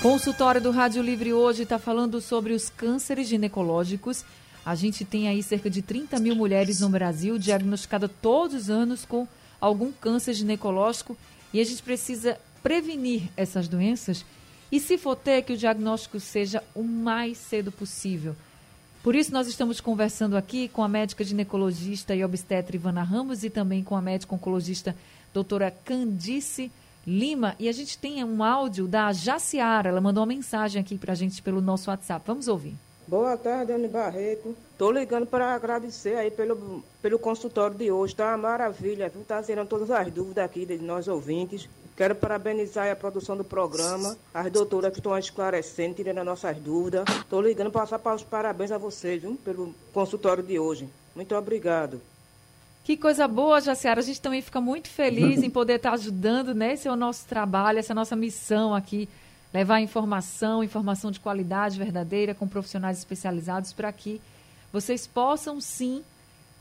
Consultório 0.00 0.60
do 0.60 0.70
Rádio 0.70 1.02
Livre 1.02 1.32
hoje 1.32 1.62
está 1.62 1.78
falando 1.78 2.20
sobre 2.20 2.52
os 2.52 2.68
cânceres 2.68 3.28
ginecológicos 3.28 4.24
a 4.64 4.74
gente 4.74 5.04
tem 5.04 5.28
aí 5.28 5.42
cerca 5.42 5.68
de 5.68 5.82
30 5.82 6.18
mil 6.20 6.36
mulheres 6.36 6.80
no 6.80 6.88
Brasil 6.88 7.38
diagnosticadas 7.38 8.10
todos 8.20 8.62
os 8.62 8.70
anos 8.70 9.04
com 9.04 9.26
algum 9.60 9.92
câncer 9.92 10.34
ginecológico 10.34 11.16
e 11.52 11.60
a 11.60 11.64
gente 11.64 11.82
precisa 11.82 12.38
prevenir 12.62 13.28
essas 13.36 13.68
doenças 13.68 14.24
e, 14.70 14.80
se 14.80 14.96
for 14.96 15.16
ter, 15.16 15.42
que 15.42 15.52
o 15.52 15.56
diagnóstico 15.56 16.18
seja 16.18 16.62
o 16.74 16.82
mais 16.82 17.36
cedo 17.36 17.70
possível. 17.70 18.34
Por 19.02 19.14
isso, 19.14 19.32
nós 19.32 19.48
estamos 19.48 19.80
conversando 19.80 20.36
aqui 20.36 20.68
com 20.68 20.82
a 20.82 20.88
médica 20.88 21.24
ginecologista 21.24 22.14
e 22.14 22.24
obstetra 22.24 22.76
Ivana 22.76 23.02
Ramos 23.02 23.42
e 23.42 23.50
também 23.50 23.82
com 23.82 23.96
a 23.96 24.00
médica 24.00 24.34
oncologista 24.34 24.96
doutora 25.34 25.70
Candice 25.70 26.70
Lima. 27.06 27.56
E 27.58 27.68
a 27.68 27.72
gente 27.72 27.98
tem 27.98 28.22
um 28.22 28.42
áudio 28.44 28.86
da 28.86 29.12
Jaciara. 29.12 29.88
Ela 29.88 30.00
mandou 30.00 30.22
uma 30.22 30.28
mensagem 30.28 30.80
aqui 30.80 30.96
para 30.96 31.12
a 31.12 31.16
gente 31.16 31.42
pelo 31.42 31.60
nosso 31.60 31.90
WhatsApp. 31.90 32.24
Vamos 32.24 32.46
ouvir. 32.46 32.76
Boa 33.12 33.36
tarde, 33.36 33.70
Anne 33.72 33.88
Barreto. 33.88 34.56
Estou 34.70 34.90
ligando 34.90 35.26
para 35.26 35.54
agradecer 35.54 36.16
aí 36.16 36.30
pelo, 36.30 36.82
pelo 37.02 37.18
consultório 37.18 37.76
de 37.76 37.92
hoje. 37.92 38.16
Tá 38.16 38.28
uma 38.28 38.38
maravilha, 38.38 39.06
viu? 39.10 39.22
Tá 39.22 39.42
zerando 39.42 39.68
todas 39.68 39.90
as 39.90 40.10
dúvidas 40.10 40.42
aqui 40.42 40.64
de 40.64 40.78
nós 40.78 41.06
ouvintes. 41.08 41.68
Quero 41.94 42.14
parabenizar 42.14 42.90
a 42.90 42.96
produção 42.96 43.36
do 43.36 43.44
programa, 43.44 44.16
as 44.32 44.50
doutoras 44.50 44.90
que 44.92 44.98
estão 44.98 45.18
esclarecendo, 45.18 45.96
tirando 45.96 46.20
as 46.20 46.24
nossas 46.24 46.56
dúvidas. 46.56 47.04
Estou 47.18 47.42
ligando 47.42 47.70
para 47.70 47.86
passar 47.86 48.14
os 48.14 48.22
parabéns 48.22 48.72
a 48.72 48.78
vocês, 48.78 49.20
viu, 49.20 49.38
pelo 49.44 49.74
consultório 49.92 50.42
de 50.42 50.58
hoje. 50.58 50.88
Muito 51.14 51.34
obrigado. 51.34 52.00
Que 52.82 52.96
coisa 52.96 53.28
boa, 53.28 53.60
Jaciara. 53.60 54.00
A 54.00 54.02
gente 54.02 54.22
também 54.22 54.40
fica 54.40 54.58
muito 54.58 54.88
feliz 54.88 55.42
em 55.42 55.50
poder 55.50 55.74
estar 55.74 55.92
ajudando, 55.92 56.54
né? 56.54 56.72
Esse 56.72 56.88
é 56.88 56.90
o 56.90 56.96
nosso 56.96 57.26
trabalho, 57.26 57.78
essa 57.78 57.92
é 57.92 57.94
a 57.94 57.94
nossa 57.94 58.16
missão 58.16 58.74
aqui. 58.74 59.06
Levar 59.52 59.80
informação, 59.80 60.64
informação 60.64 61.10
de 61.10 61.20
qualidade 61.20 61.78
verdadeira, 61.78 62.34
com 62.34 62.48
profissionais 62.48 62.98
especializados, 62.98 63.72
para 63.72 63.92
que 63.92 64.20
vocês 64.72 65.06
possam 65.06 65.60
sim 65.60 66.02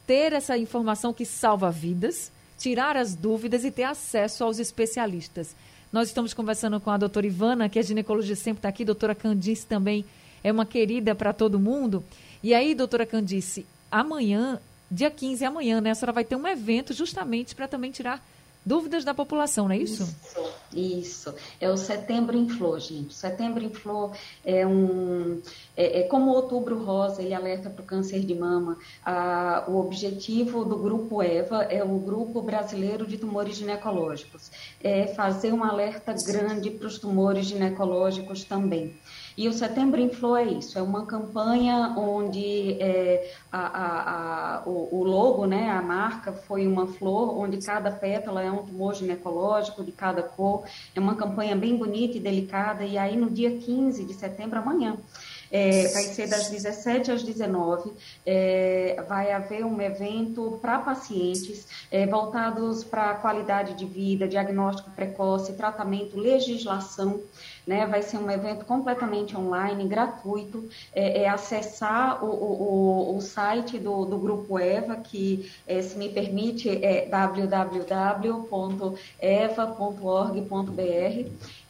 ter 0.06 0.34
essa 0.34 0.58
informação 0.58 1.14
que 1.14 1.26
salva 1.26 1.72
vidas 1.72 2.32
tirar 2.62 2.96
as 2.96 3.16
dúvidas 3.16 3.66
e 3.66 3.72
ter 3.72 3.84
acesso 3.84 4.44
aos 4.44 4.60
especialistas. 4.60 5.56
Nós 5.92 6.10
estamos 6.10 6.32
conversando 6.32 6.80
com 6.80 6.92
a 6.92 6.98
doutora 6.98 7.26
Ivana, 7.26 7.68
que 7.68 7.80
é 7.80 7.82
ginecologista, 7.82 8.44
sempre 8.44 8.60
está 8.60 8.70
aqui, 8.70 8.86
doutora 8.86 9.16
Candice 9.16 9.66
também 9.66 10.06
é 10.44 10.52
uma 10.52 10.66
querida 10.66 11.16
para 11.16 11.34
todo 11.34 11.60
mundo. 11.60 12.04
E 12.44 12.54
aí, 12.54 12.76
doutora 12.76 13.06
Candice, 13.06 13.66
amanhã, 13.92 14.60
dia 14.92 15.10
15, 15.10 15.44
amanhã, 15.44 15.82
né, 15.82 15.90
a 15.90 15.96
senhora 15.96 16.14
vai 16.14 16.24
ter 16.24 16.36
um 16.36 16.48
evento 16.48 16.94
justamente 16.94 17.56
para 17.56 17.68
também 17.68 17.92
tirar 17.92 18.24
dúvidas 18.64 19.04
da 19.04 19.14
população, 19.14 19.68
não 19.68 19.74
é 19.74 19.80
isso? 19.80 20.04
Isso, 20.04 20.51
isso. 20.74 21.34
É 21.60 21.70
o 21.70 21.78
Setembro 21.78 22.38
em 22.38 22.48
Flor, 22.48 22.80
gente. 22.80 23.14
Setembro 23.14 23.64
em 23.64 23.74
Flor 23.74 24.12
é 24.46 24.66
um. 24.66 25.42
É, 25.76 26.02
é 26.02 26.04
como 26.04 26.32
Outubro 26.32 26.84
Rosa, 26.84 27.22
ele 27.22 27.34
alerta 27.34 27.70
para 27.70 27.82
o 27.82 27.86
câncer 27.86 28.22
de 28.22 28.36
mama. 28.36 28.78
O 29.68 29.78
objetivo 29.78 30.64
do 30.64 30.78
Grupo 30.78 31.22
EVA 31.22 31.64
é 31.64 31.84
o 31.84 32.00
Grupo 32.00 32.42
Brasileiro 32.42 33.06
de 33.06 33.18
Tumores 33.18 33.56
Ginecológicos. 33.56 34.52
É 34.84 35.08
fazer 35.08 35.54
um 35.54 35.64
alerta 35.64 36.14
grande 36.26 36.72
para 36.72 36.88
os 36.88 37.00
tumores 37.00 37.46
ginecológicos 37.46 38.44
também. 38.44 38.96
E 39.38 39.48
o 39.48 39.54
Setembro 39.54 40.00
em 40.00 40.10
Flor 40.10 40.40
é 40.40 40.46
isso, 40.46 40.78
é 40.78 40.82
uma 40.82 41.06
campanha 41.06 41.94
onde 41.98 42.74
é, 42.82 43.34
a, 43.52 43.60
a, 43.60 44.58
a, 44.58 44.64
o, 44.66 44.90
o, 44.92 45.04
logo, 45.04 45.46
né, 45.46 45.70
a 45.70 45.82
marca 45.82 46.32
foi 46.32 46.68
uma 46.68 46.88
flor, 46.88 47.38
onde 47.38 47.58
cada 47.58 47.92
pétala 47.92 48.42
é 48.42 48.52
um 48.52 48.64
tumor 48.64 48.94
ginecológico 48.96 49.84
de 49.84 49.92
cada 49.92 50.22
cor. 50.22 50.64
É 50.96 51.00
uma 51.00 51.16
campanha 51.16 51.56
bem 51.56 51.76
bonita 51.76 52.18
e 52.18 52.20
delicada. 52.20 52.84
E 52.84 52.98
aí, 52.98 53.16
no 53.16 53.30
dia 53.30 53.52
15 53.52 54.04
de 54.06 54.14
setembro, 54.14 54.60
amanhã, 54.60 54.98
é, 55.52 55.88
vai 55.90 56.04
ser 56.04 56.28
das 56.28 56.50
17 56.50 57.12
às 57.12 57.24
19. 57.24 57.92
É, 58.26 59.04
vai 59.08 59.32
haver 59.32 59.66
um 59.66 59.82
evento 59.82 60.58
para 60.62 60.80
pacientes 60.80 61.68
é, 61.92 62.08
voltados 62.08 62.84
para 62.84 63.16
qualidade 63.16 63.74
de 63.74 63.86
vida, 63.86 64.28
diagnóstico 64.28 64.90
precoce, 64.92 65.54
tratamento, 65.54 66.18
legislação. 66.18 67.22
Né? 67.66 67.86
Vai 67.86 68.02
ser 68.02 68.18
um 68.18 68.30
evento 68.30 68.66
completamente 68.66 69.38
online, 69.38 69.88
gratuito. 69.88 70.68
É, 70.94 71.24
é 71.24 71.30
acessar 71.30 72.24
o, 72.24 72.28
o, 72.28 73.18
o, 73.18 73.22
site 73.22 73.78
do, 73.78 74.06
do 74.06 74.18
Grupo 74.18 74.60
EVA, 74.60 74.96
que, 74.96 75.52
é, 75.68 75.82
se 75.82 75.98
me 75.98 76.10
permite, 76.10 76.70
é 76.84 77.06
www.eva.org.br. 77.08 78.42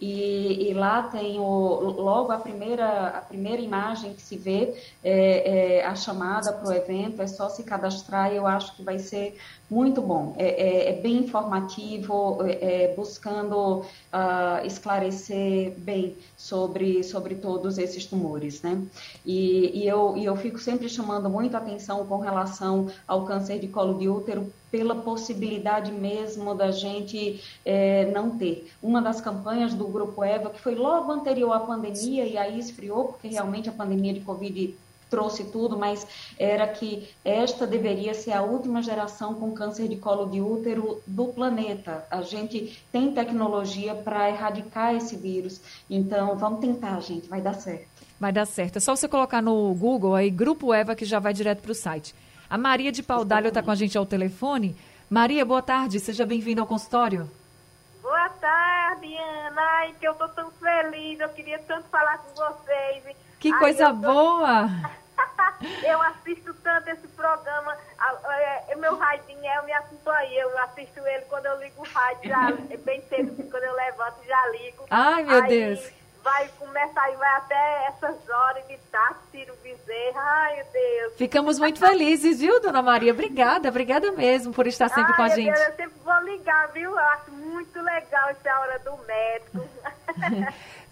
E, 0.01 0.71
e, 0.71 0.73
lá 0.73 1.03
tem 1.03 1.39
o, 1.39 1.43
logo 1.43 2.31
a 2.31 2.39
primeira, 2.39 3.09
a 3.09 3.21
primeira 3.21 3.61
imagem 3.61 4.15
que 4.15 4.21
se 4.21 4.35
vê, 4.35 4.73
é, 5.03 5.77
é 5.77 5.85
a 5.85 5.93
chamada 5.93 6.51
para 6.51 6.67
o 6.67 6.73
evento, 6.73 7.21
é 7.21 7.27
só 7.27 7.47
se 7.49 7.61
cadastrar 7.61 8.33
e 8.33 8.37
eu 8.37 8.47
acho 8.47 8.75
que 8.75 8.81
vai 8.81 8.97
ser 8.97 9.37
muito 9.69 10.01
bom. 10.01 10.33
É, 10.39 10.47
é, 10.47 10.89
é 10.89 10.93
bem 11.01 11.17
informativo, 11.17 12.39
é, 12.43 12.85
é 12.85 12.95
buscando 12.95 13.81
uh, 13.81 14.65
esclarecer 14.65 15.73
bem 15.77 16.17
sobre, 16.35 17.03
sobre 17.03 17.35
todos 17.35 17.77
esses 17.77 18.03
tumores, 18.03 18.63
né? 18.63 18.81
E, 19.23 19.83
e, 19.83 19.87
eu, 19.87 20.17
e 20.17 20.25
eu 20.25 20.35
fico 20.35 20.57
sempre 20.57 20.89
chamando 20.89 21.29
muito 21.29 21.55
atenção 21.55 22.07
com 22.07 22.17
relação 22.17 22.89
ao 23.07 23.23
câncer 23.25 23.59
de 23.59 23.67
colo 23.67 23.99
de 23.99 24.09
útero 24.09 24.51
pela 24.71 24.95
possibilidade 24.95 25.91
mesmo 25.91 26.55
da 26.55 26.71
gente 26.71 27.43
é, 27.65 28.09
não 28.11 28.37
ter. 28.37 28.71
Uma 28.81 29.01
das 29.01 29.19
campanhas 29.19 29.73
do 29.73 29.85
Grupo 29.85 30.23
EVA, 30.23 30.49
que 30.49 30.61
foi 30.61 30.73
logo 30.75 31.11
anterior 31.11 31.51
à 31.51 31.59
pandemia, 31.59 32.25
e 32.25 32.37
aí 32.37 32.57
esfriou, 32.57 33.05
porque 33.05 33.27
realmente 33.27 33.67
a 33.67 33.73
pandemia 33.73 34.13
de 34.13 34.21
Covid 34.21 34.73
trouxe 35.09 35.43
tudo, 35.43 35.77
mas 35.77 36.07
era 36.39 36.65
que 36.65 37.09
esta 37.23 37.67
deveria 37.67 38.13
ser 38.13 38.31
a 38.31 38.41
última 38.41 38.81
geração 38.81 39.33
com 39.33 39.51
câncer 39.51 39.89
de 39.89 39.97
colo 39.97 40.27
de 40.27 40.39
útero 40.39 41.01
do 41.05 41.25
planeta. 41.25 42.05
A 42.09 42.21
gente 42.21 42.81
tem 42.93 43.11
tecnologia 43.11 43.93
para 43.93 44.29
erradicar 44.29 44.95
esse 44.95 45.17
vírus. 45.17 45.59
Então, 45.89 46.37
vamos 46.37 46.61
tentar, 46.61 47.01
gente, 47.01 47.27
vai 47.27 47.41
dar 47.41 47.55
certo. 47.55 47.87
Vai 48.17 48.31
dar 48.31 48.45
certo. 48.45 48.77
É 48.77 48.79
só 48.79 48.95
você 48.95 49.07
colocar 49.07 49.41
no 49.41 49.73
Google 49.73 50.15
aí, 50.15 50.29
Grupo 50.29 50.73
Eva, 50.73 50.95
que 50.95 51.03
já 51.03 51.19
vai 51.19 51.33
direto 51.33 51.61
para 51.61 51.71
o 51.71 51.75
site. 51.75 52.15
A 52.51 52.57
Maria 52.57 52.91
de 52.91 53.01
Paudalho 53.01 53.47
está 53.47 53.63
com 53.63 53.71
a 53.71 53.75
gente 53.75 53.97
ao 53.97 54.05
telefone. 54.05 54.75
Maria, 55.09 55.45
boa 55.45 55.61
tarde. 55.61 56.01
Seja 56.01 56.25
bem-vinda 56.25 56.59
ao 56.59 56.67
consultório. 56.67 57.31
Boa 58.01 58.27
tarde, 58.27 59.07
Ana. 59.15 59.61
Ai, 59.61 59.95
que 59.97 60.05
eu 60.05 60.13
tô 60.15 60.27
tão 60.27 60.51
feliz. 60.51 61.17
Eu 61.21 61.29
queria 61.29 61.59
tanto 61.59 61.87
falar 61.87 62.17
com 62.17 62.35
vocês. 62.35 63.15
Que 63.39 63.53
Ai, 63.53 63.57
coisa 63.57 63.87
tô... 63.87 63.93
boa! 63.93 64.67
eu 65.81 66.01
assisto 66.01 66.53
tanto 66.55 66.89
esse 66.89 67.07
programa. 67.07 67.73
É, 68.69 68.75
meu 68.75 68.97
radinho 68.97 69.45
é, 69.45 69.57
eu 69.57 69.63
me 69.63 69.71
assisto 69.71 70.09
aí. 70.09 70.37
Eu 70.37 70.59
assisto 70.59 70.99
ele 71.07 71.23
quando 71.29 71.45
eu 71.45 71.57
ligo 71.61 71.81
o 71.81 71.87
rádio, 71.87 72.29
já, 72.29 72.49
é 72.69 72.75
bem 72.75 73.01
cedo, 73.07 73.49
quando 73.49 73.63
eu 73.63 73.75
levanto, 73.75 74.17
já 74.27 74.47
ligo. 74.49 74.85
Ai, 74.89 75.23
meu 75.23 75.41
aí, 75.41 75.47
Deus. 75.47 76.00
Vai 76.23 76.49
começar 76.59 77.11
e 77.11 77.15
vai 77.15 77.35
até 77.37 77.85
essas 77.87 78.29
horas 78.29 78.67
de 78.67 78.77
tarde, 78.91 79.19
Ciro 79.31 79.55
Bezerra. 79.63 80.21
Ai, 80.21 80.55
meu 80.55 80.65
Deus. 80.71 81.13
Ficamos 81.17 81.57
muito 81.57 81.79
felizes, 81.79 82.39
viu, 82.39 82.61
dona 82.61 82.81
Maria? 82.81 83.11
Obrigada, 83.11 83.69
obrigada 83.69 84.11
mesmo 84.11 84.53
por 84.53 84.67
estar 84.67 84.89
sempre 84.89 85.13
Ai, 85.13 85.15
com 85.15 85.23
a 85.23 85.29
gente. 85.29 85.53
Deus, 85.53 85.67
eu 85.67 85.75
sempre 85.75 85.99
vou 86.03 86.19
ligar, 86.21 86.67
viu? 86.71 86.91
Eu 86.91 86.99
acho 86.99 87.31
muito 87.31 87.81
legal 87.81 88.29
essa 88.29 88.59
hora 88.59 88.79
do 88.79 88.97
médico. 89.05 89.69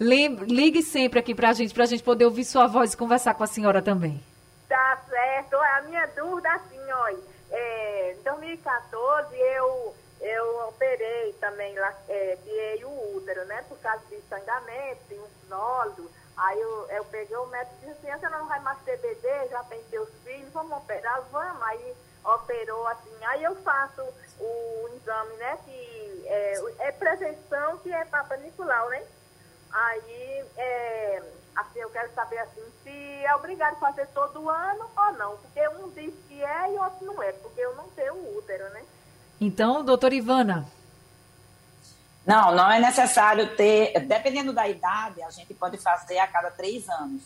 Ligue 0.00 0.82
sempre 0.82 1.18
aqui 1.18 1.34
pra 1.34 1.52
gente, 1.52 1.74
pra 1.74 1.86
gente 1.86 2.02
poder 2.02 2.24
ouvir 2.24 2.44
sua 2.44 2.66
voz 2.66 2.92
e 2.92 2.96
conversar 2.96 3.34
com 3.34 3.44
a 3.44 3.46
senhora 3.46 3.80
também. 3.80 4.20
Tá 4.68 4.98
certo. 5.08 5.56
A 5.56 5.82
minha 5.82 6.06
dúvida, 6.08 6.50
assim, 6.52 6.80
olha, 6.92 7.18
é, 7.50 8.16
em 8.18 8.22
2014 8.22 9.36
eu, 9.36 9.94
eu 10.20 10.68
operei 10.68 11.32
também, 11.40 11.74
é, 12.08 12.38
o 12.84 13.16
útero, 13.16 13.44
né, 13.44 13.64
por 13.68 13.78
causa 13.78 14.02
de 14.30 14.36
sangramento, 14.36 15.00
de 15.08 15.14
um 15.14 15.28
nódulo. 15.48 16.10
Aí 16.36 16.60
eu, 16.60 16.86
eu 16.90 17.04
peguei 17.06 17.36
o 17.36 17.46
médico 17.46 17.76
e 17.82 17.86
disse 17.86 18.08
assim, 18.08 18.20
você 18.20 18.28
não 18.28 18.46
vai 18.46 18.60
mais 18.60 18.78
ter 18.82 18.96
bebê, 18.98 19.48
já 19.50 19.62
tem 19.64 19.82
seus 19.90 20.08
filhos, 20.24 20.52
vamos 20.52 20.78
operar, 20.78 21.20
vamos. 21.30 21.62
Aí 21.62 21.96
operou 22.24 22.86
assim, 22.86 23.24
aí 23.26 23.42
eu 23.42 23.56
faço 23.56 24.02
o 24.38 24.88
exame, 24.94 25.36
né, 25.36 25.58
que 25.64 26.22
é, 26.26 26.64
é 26.78 26.92
prevenção 26.92 27.78
que 27.78 27.92
é 27.92 28.04
Papa 28.04 28.36
Nicolau, 28.36 28.88
né? 28.90 29.02
Aí, 29.72 30.44
é, 30.56 31.22
assim, 31.56 31.78
eu 31.78 31.90
quero 31.90 32.12
saber 32.12 32.38
assim, 32.38 32.62
se 32.82 33.24
é 33.24 33.34
obrigado 33.34 33.74
a 33.74 33.80
fazer 33.80 34.06
todo 34.08 34.48
ano 34.48 34.90
ou 34.96 35.12
não, 35.12 35.36
porque 35.38 35.68
um 35.68 35.88
diz 35.90 36.12
que 36.28 36.42
é 36.42 36.74
e 36.74 36.78
outro 36.78 37.06
não 37.06 37.22
é, 37.22 37.32
porque 37.32 37.60
eu 37.60 37.74
não 37.76 37.88
tenho 37.90 38.36
útero, 38.36 38.68
né? 38.70 38.84
Então, 39.40 39.84
doutora 39.84 40.14
Ivana. 40.14 40.66
Não, 42.26 42.54
não 42.54 42.70
é 42.70 42.78
necessário 42.78 43.56
ter, 43.56 43.98
dependendo 44.00 44.52
da 44.52 44.68
idade, 44.68 45.22
a 45.22 45.30
gente 45.30 45.54
pode 45.54 45.78
fazer 45.78 46.18
a 46.18 46.26
cada 46.26 46.50
três 46.50 46.88
anos. 46.88 47.22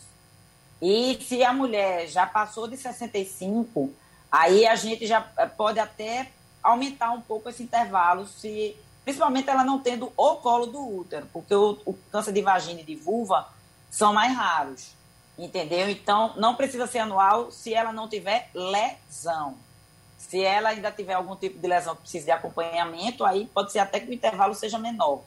E 0.81 1.19
se 1.21 1.43
a 1.43 1.53
mulher 1.53 2.07
já 2.07 2.25
passou 2.25 2.67
de 2.67 2.77
65, 2.77 3.93
aí 4.31 4.65
a 4.65 4.75
gente 4.75 5.05
já 5.05 5.21
pode 5.21 5.79
até 5.79 6.31
aumentar 6.61 7.11
um 7.11 7.21
pouco 7.21 7.49
esse 7.49 7.63
intervalo, 7.63 8.25
se 8.25 8.75
principalmente 9.03 9.49
ela 9.49 9.63
não 9.63 9.79
tendo 9.79 10.11
o 10.17 10.35
colo 10.37 10.65
do 10.65 10.99
útero, 10.99 11.27
porque 11.31 11.53
o, 11.53 11.77
o 11.85 11.93
câncer 12.11 12.33
de 12.33 12.41
vagina 12.41 12.81
e 12.81 12.83
de 12.83 12.95
vulva 12.95 13.47
são 13.91 14.13
mais 14.13 14.35
raros, 14.35 14.91
entendeu? 15.37 15.89
Então, 15.89 16.33
não 16.37 16.55
precisa 16.55 16.87
ser 16.87 16.99
anual 16.99 17.51
se 17.51 17.73
ela 17.73 17.93
não 17.93 18.09
tiver 18.09 18.49
lesão. 18.53 19.55
Se 20.27 20.41
ela 20.41 20.69
ainda 20.69 20.91
tiver 20.91 21.13
algum 21.13 21.35
tipo 21.35 21.59
de 21.59 21.67
lesão 21.67 21.95
que 21.95 22.01
precise 22.01 22.25
de 22.25 22.31
acompanhamento, 22.31 23.23
aí 23.23 23.45
pode 23.53 23.71
ser 23.71 23.79
até 23.79 23.99
que 23.99 24.09
o 24.09 24.13
intervalo 24.13 24.55
seja 24.55 24.79
menor. 24.79 25.21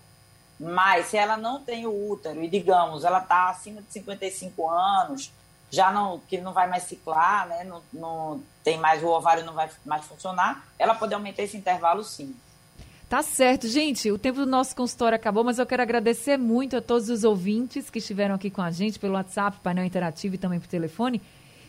Mas 0.59 1.07
se 1.07 1.17
ela 1.17 1.37
não 1.37 1.63
tem 1.63 1.87
o 1.87 2.11
útero 2.11 2.43
e, 2.43 2.49
digamos, 2.49 3.05
ela 3.05 3.19
está 3.19 3.49
acima 3.49 3.81
de 3.81 3.93
55 3.93 4.69
anos, 4.69 5.31
já 5.71 5.93
não 5.93 6.21
que 6.29 6.41
não 6.41 6.53
vai 6.53 6.67
mais 6.67 6.83
ciclar, 6.83 7.47
né? 7.47 7.63
Não, 7.63 7.83
não 7.93 8.43
tem 8.65 8.77
mais 8.77 9.03
o 9.03 9.07
ovário 9.07 9.45
não 9.45 9.55
vai 9.55 9.71
mais 9.87 10.05
funcionar, 10.05 10.67
ela 10.79 10.95
pode 10.95 11.15
aumentar 11.15 11.43
esse 11.43 11.57
intervalo 11.57 12.03
sim. 12.03 12.35
Tá 13.09 13.23
certo, 13.23 13.69
gente. 13.69 14.11
O 14.11 14.19
tempo 14.19 14.41
do 14.41 14.47
nosso 14.47 14.75
consultório 14.75 15.17
acabou, 15.17 15.43
mas 15.45 15.59
eu 15.59 15.65
quero 15.65 15.83
agradecer 15.83 16.37
muito 16.37 16.77
a 16.77 16.83
todos 16.83 17.09
os 17.09 17.25
ouvintes 17.25 17.89
que 17.89 17.99
estiveram 17.99 18.35
aqui 18.35 18.51
com 18.51 18.61
a 18.61 18.71
gente 18.71 18.99
pelo 18.99 19.15
WhatsApp, 19.15 19.59
painel 19.63 19.85
interativo 19.85 20.35
e 20.35 20.39
também 20.39 20.61
por 20.61 20.69
telefone. 20.69 21.23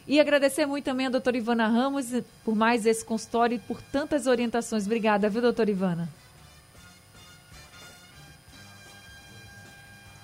E 0.10 0.19
agradecer 0.19 0.65
muito 0.65 0.86
também 0.86 1.06
a 1.06 1.10
doutora 1.12 1.38
Ivana 1.38 1.67
Ramos 1.67 2.08
por 2.43 2.56
mais 2.56 2.84
esse 2.88 3.06
consultório 3.06 3.58
e 3.58 3.60
por 3.60 3.80
tantas 3.80 4.26
orientações. 4.26 4.88
Obrigada, 4.88 5.30
viu, 5.30 5.39
doutora 5.39 5.69
Ivana? 5.69 6.10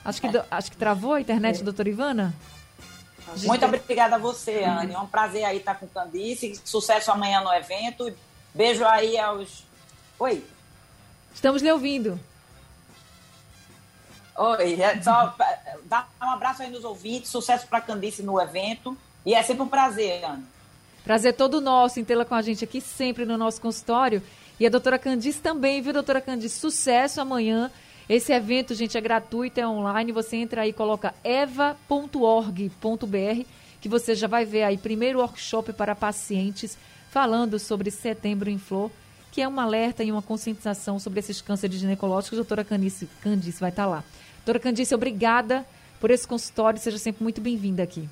Acho 0.04 0.20
que, 0.20 0.28
acho 0.50 0.72
que 0.72 0.78
travou 0.78 1.14
a 1.14 1.22
internet, 1.22 1.62
é. 1.62 1.64
doutora 1.64 1.88
Ivana? 1.88 2.34
Muito 3.44 3.64
obrigada 3.64 4.16
a 4.16 4.18
você, 4.18 4.64
Anne. 4.64 4.96
É 4.96 5.00
um 5.00 5.06
prazer 5.06 5.46
aí 5.46 5.58
estar 5.58 5.76
com 5.76 5.86
o 5.86 5.90
Candice. 5.90 6.60
Sucesso 6.66 7.12
amanhã 7.12 7.42
no 7.42 7.54
evento. 7.54 8.12
Beijo 8.56 8.84
aí 8.86 9.20
aos. 9.20 9.66
Oi. 10.18 10.44
Estamos 11.32 11.62
lhe 11.62 11.72
ouvindo. 11.72 12.20
Oi, 14.36 14.82
é 14.82 15.00
só 15.00 15.36
dar 15.84 16.10
um 16.20 16.32
abraço 16.32 16.64
aí 16.64 16.72
nos 16.72 16.84
ouvintes, 16.84 17.30
sucesso 17.30 17.68
para 17.68 17.82
Candice 17.82 18.24
no 18.24 18.42
evento. 18.42 18.98
E 19.26 19.34
é 19.34 19.42
sempre 19.42 19.64
um 19.64 19.68
prazer, 19.68 20.24
Anne. 20.24 20.44
Prazer 21.04 21.34
todo 21.34 21.62
nosso 21.62 22.00
em 22.00 22.04
tê-la 22.04 22.26
com 22.26 22.36
a 22.36 22.42
gente 22.42 22.64
aqui 22.64 22.82
sempre 22.82 23.26
no 23.26 23.38
nosso 23.38 23.62
consultório. 23.62 24.22
E 24.60 24.66
a 24.66 24.70
doutora 24.70 24.98
Candice 24.98 25.40
também, 25.40 25.82
viu, 25.82 25.94
doutora 25.94 26.22
Candice? 26.22 26.60
Sucesso 26.60 27.20
amanhã 27.22 27.72
esse 28.08 28.32
evento, 28.32 28.76
gente, 28.76 28.98
é 28.98 29.02
gratuito, 29.02 29.60
é 29.60 29.68
online. 29.68 30.12
Você 30.12 30.38
entra 30.38 30.62
aí, 30.62 30.72
coloca 30.72 31.14
eva.org.br, 31.24 32.66
que 33.82 33.90
você 33.90 34.14
já 34.14 34.28
vai 34.28 34.46
ver 34.46 34.64
aí 34.64 34.78
primeiro 34.78 35.20
workshop 35.20 35.74
para 35.74 35.96
pacientes 35.96 36.78
falando 37.10 37.58
sobre 37.58 37.90
setembro 37.90 38.50
em 38.50 38.60
flor, 38.60 38.92
que 39.32 39.42
é 39.42 39.48
um 39.48 39.60
alerta 39.60 40.04
e 40.04 40.12
uma 40.12 40.22
conscientização 40.22 41.00
sobre 41.00 41.20
esses 41.20 41.42
cânceres 41.42 41.80
ginecológicos. 41.80 42.38
Doutora 42.38 42.64
Candice, 42.64 43.10
Candice 43.22 43.60
vai 43.60 43.72
estar 43.72 43.88
lá. 43.88 44.04
Doutora 44.38 44.60
Candice, 44.60 44.94
obrigada 44.94 45.66
por 46.00 46.12
esse 46.12 46.28
consultório. 46.28 46.80
Seja 46.80 47.00
sempre 47.00 47.24
muito 47.24 47.42
bem-vinda 47.42 47.82
aqui. 47.82 48.08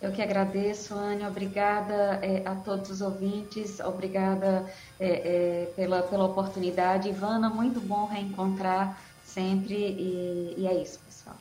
Eu 0.00 0.12
que 0.12 0.20
agradeço, 0.20 0.94
Ania, 0.94 1.28
obrigada 1.28 2.18
é, 2.20 2.42
a 2.44 2.54
todos 2.54 2.90
os 2.90 3.00
ouvintes, 3.00 3.80
obrigada 3.80 4.66
é, 5.00 5.08
é, 5.08 5.72
pela, 5.74 6.02
pela 6.02 6.24
oportunidade. 6.24 7.08
Ivana, 7.08 7.48
muito 7.48 7.80
bom 7.80 8.06
reencontrar 8.06 9.00
sempre 9.24 9.74
e, 9.74 10.54
e 10.58 10.66
é 10.66 10.82
isso, 10.82 10.98
pessoal. 11.06 11.36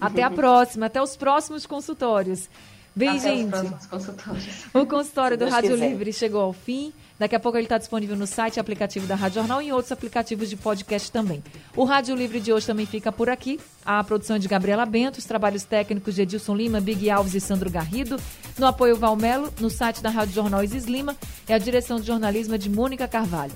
Até 0.00 0.22
a 0.22 0.30
próxima, 0.32 0.86
até 0.86 1.00
os 1.00 1.16
próximos 1.16 1.66
consultórios. 1.66 2.48
Bem, 2.94 3.10
até 3.10 3.20
gente, 3.20 3.54
o 4.74 4.84
consultório 4.84 5.38
do 5.38 5.48
Rádio 5.48 5.70
quiser. 5.70 5.88
Livre 5.88 6.12
chegou 6.12 6.40
ao 6.40 6.52
fim. 6.52 6.92
Daqui 7.20 7.36
a 7.36 7.38
pouco 7.38 7.58
ele 7.58 7.66
está 7.66 7.76
disponível 7.76 8.16
no 8.16 8.26
site 8.26 8.58
aplicativo 8.58 9.06
da 9.06 9.14
Rádio 9.14 9.40
Jornal 9.40 9.60
e 9.60 9.66
em 9.66 9.72
outros 9.72 9.92
aplicativos 9.92 10.48
de 10.48 10.56
podcast 10.56 11.12
também. 11.12 11.44
O 11.76 11.84
Rádio 11.84 12.16
Livre 12.16 12.40
de 12.40 12.50
hoje 12.50 12.66
também 12.66 12.86
fica 12.86 13.12
por 13.12 13.28
aqui. 13.28 13.60
A 13.84 14.02
produção 14.02 14.36
é 14.36 14.38
de 14.38 14.48
Gabriela 14.48 14.86
Bento, 14.86 15.18
os 15.18 15.26
trabalhos 15.26 15.62
técnicos 15.62 16.14
de 16.14 16.22
Edilson 16.22 16.56
Lima, 16.56 16.80
Big 16.80 17.10
Alves 17.10 17.34
e 17.34 17.40
Sandro 17.40 17.68
Garrido. 17.68 18.16
No 18.58 18.66
apoio 18.66 18.96
Valmelo, 18.96 19.52
no 19.60 19.68
site 19.68 20.02
da 20.02 20.08
Rádio 20.08 20.32
Jornal 20.32 20.64
Isis 20.64 20.86
Lima 20.86 21.14
e 21.46 21.52
a 21.52 21.58
direção 21.58 22.00
de 22.00 22.06
jornalismo 22.06 22.54
é 22.54 22.58
de 22.58 22.70
Mônica 22.70 23.06
Carvalho. 23.06 23.52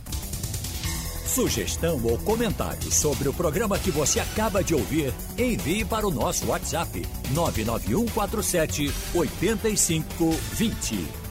Sugestão 1.24 1.98
ou 2.04 2.18
comentário 2.18 2.92
sobre 2.92 3.30
o 3.30 3.32
programa 3.32 3.78
que 3.78 3.90
você 3.90 4.20
acaba 4.20 4.62
de 4.62 4.74
ouvir, 4.74 5.10
envie 5.38 5.86
para 5.86 6.06
o 6.06 6.10
nosso 6.10 6.48
WhatsApp 6.48 7.00
99147 7.32 8.92
8520. 9.14 11.23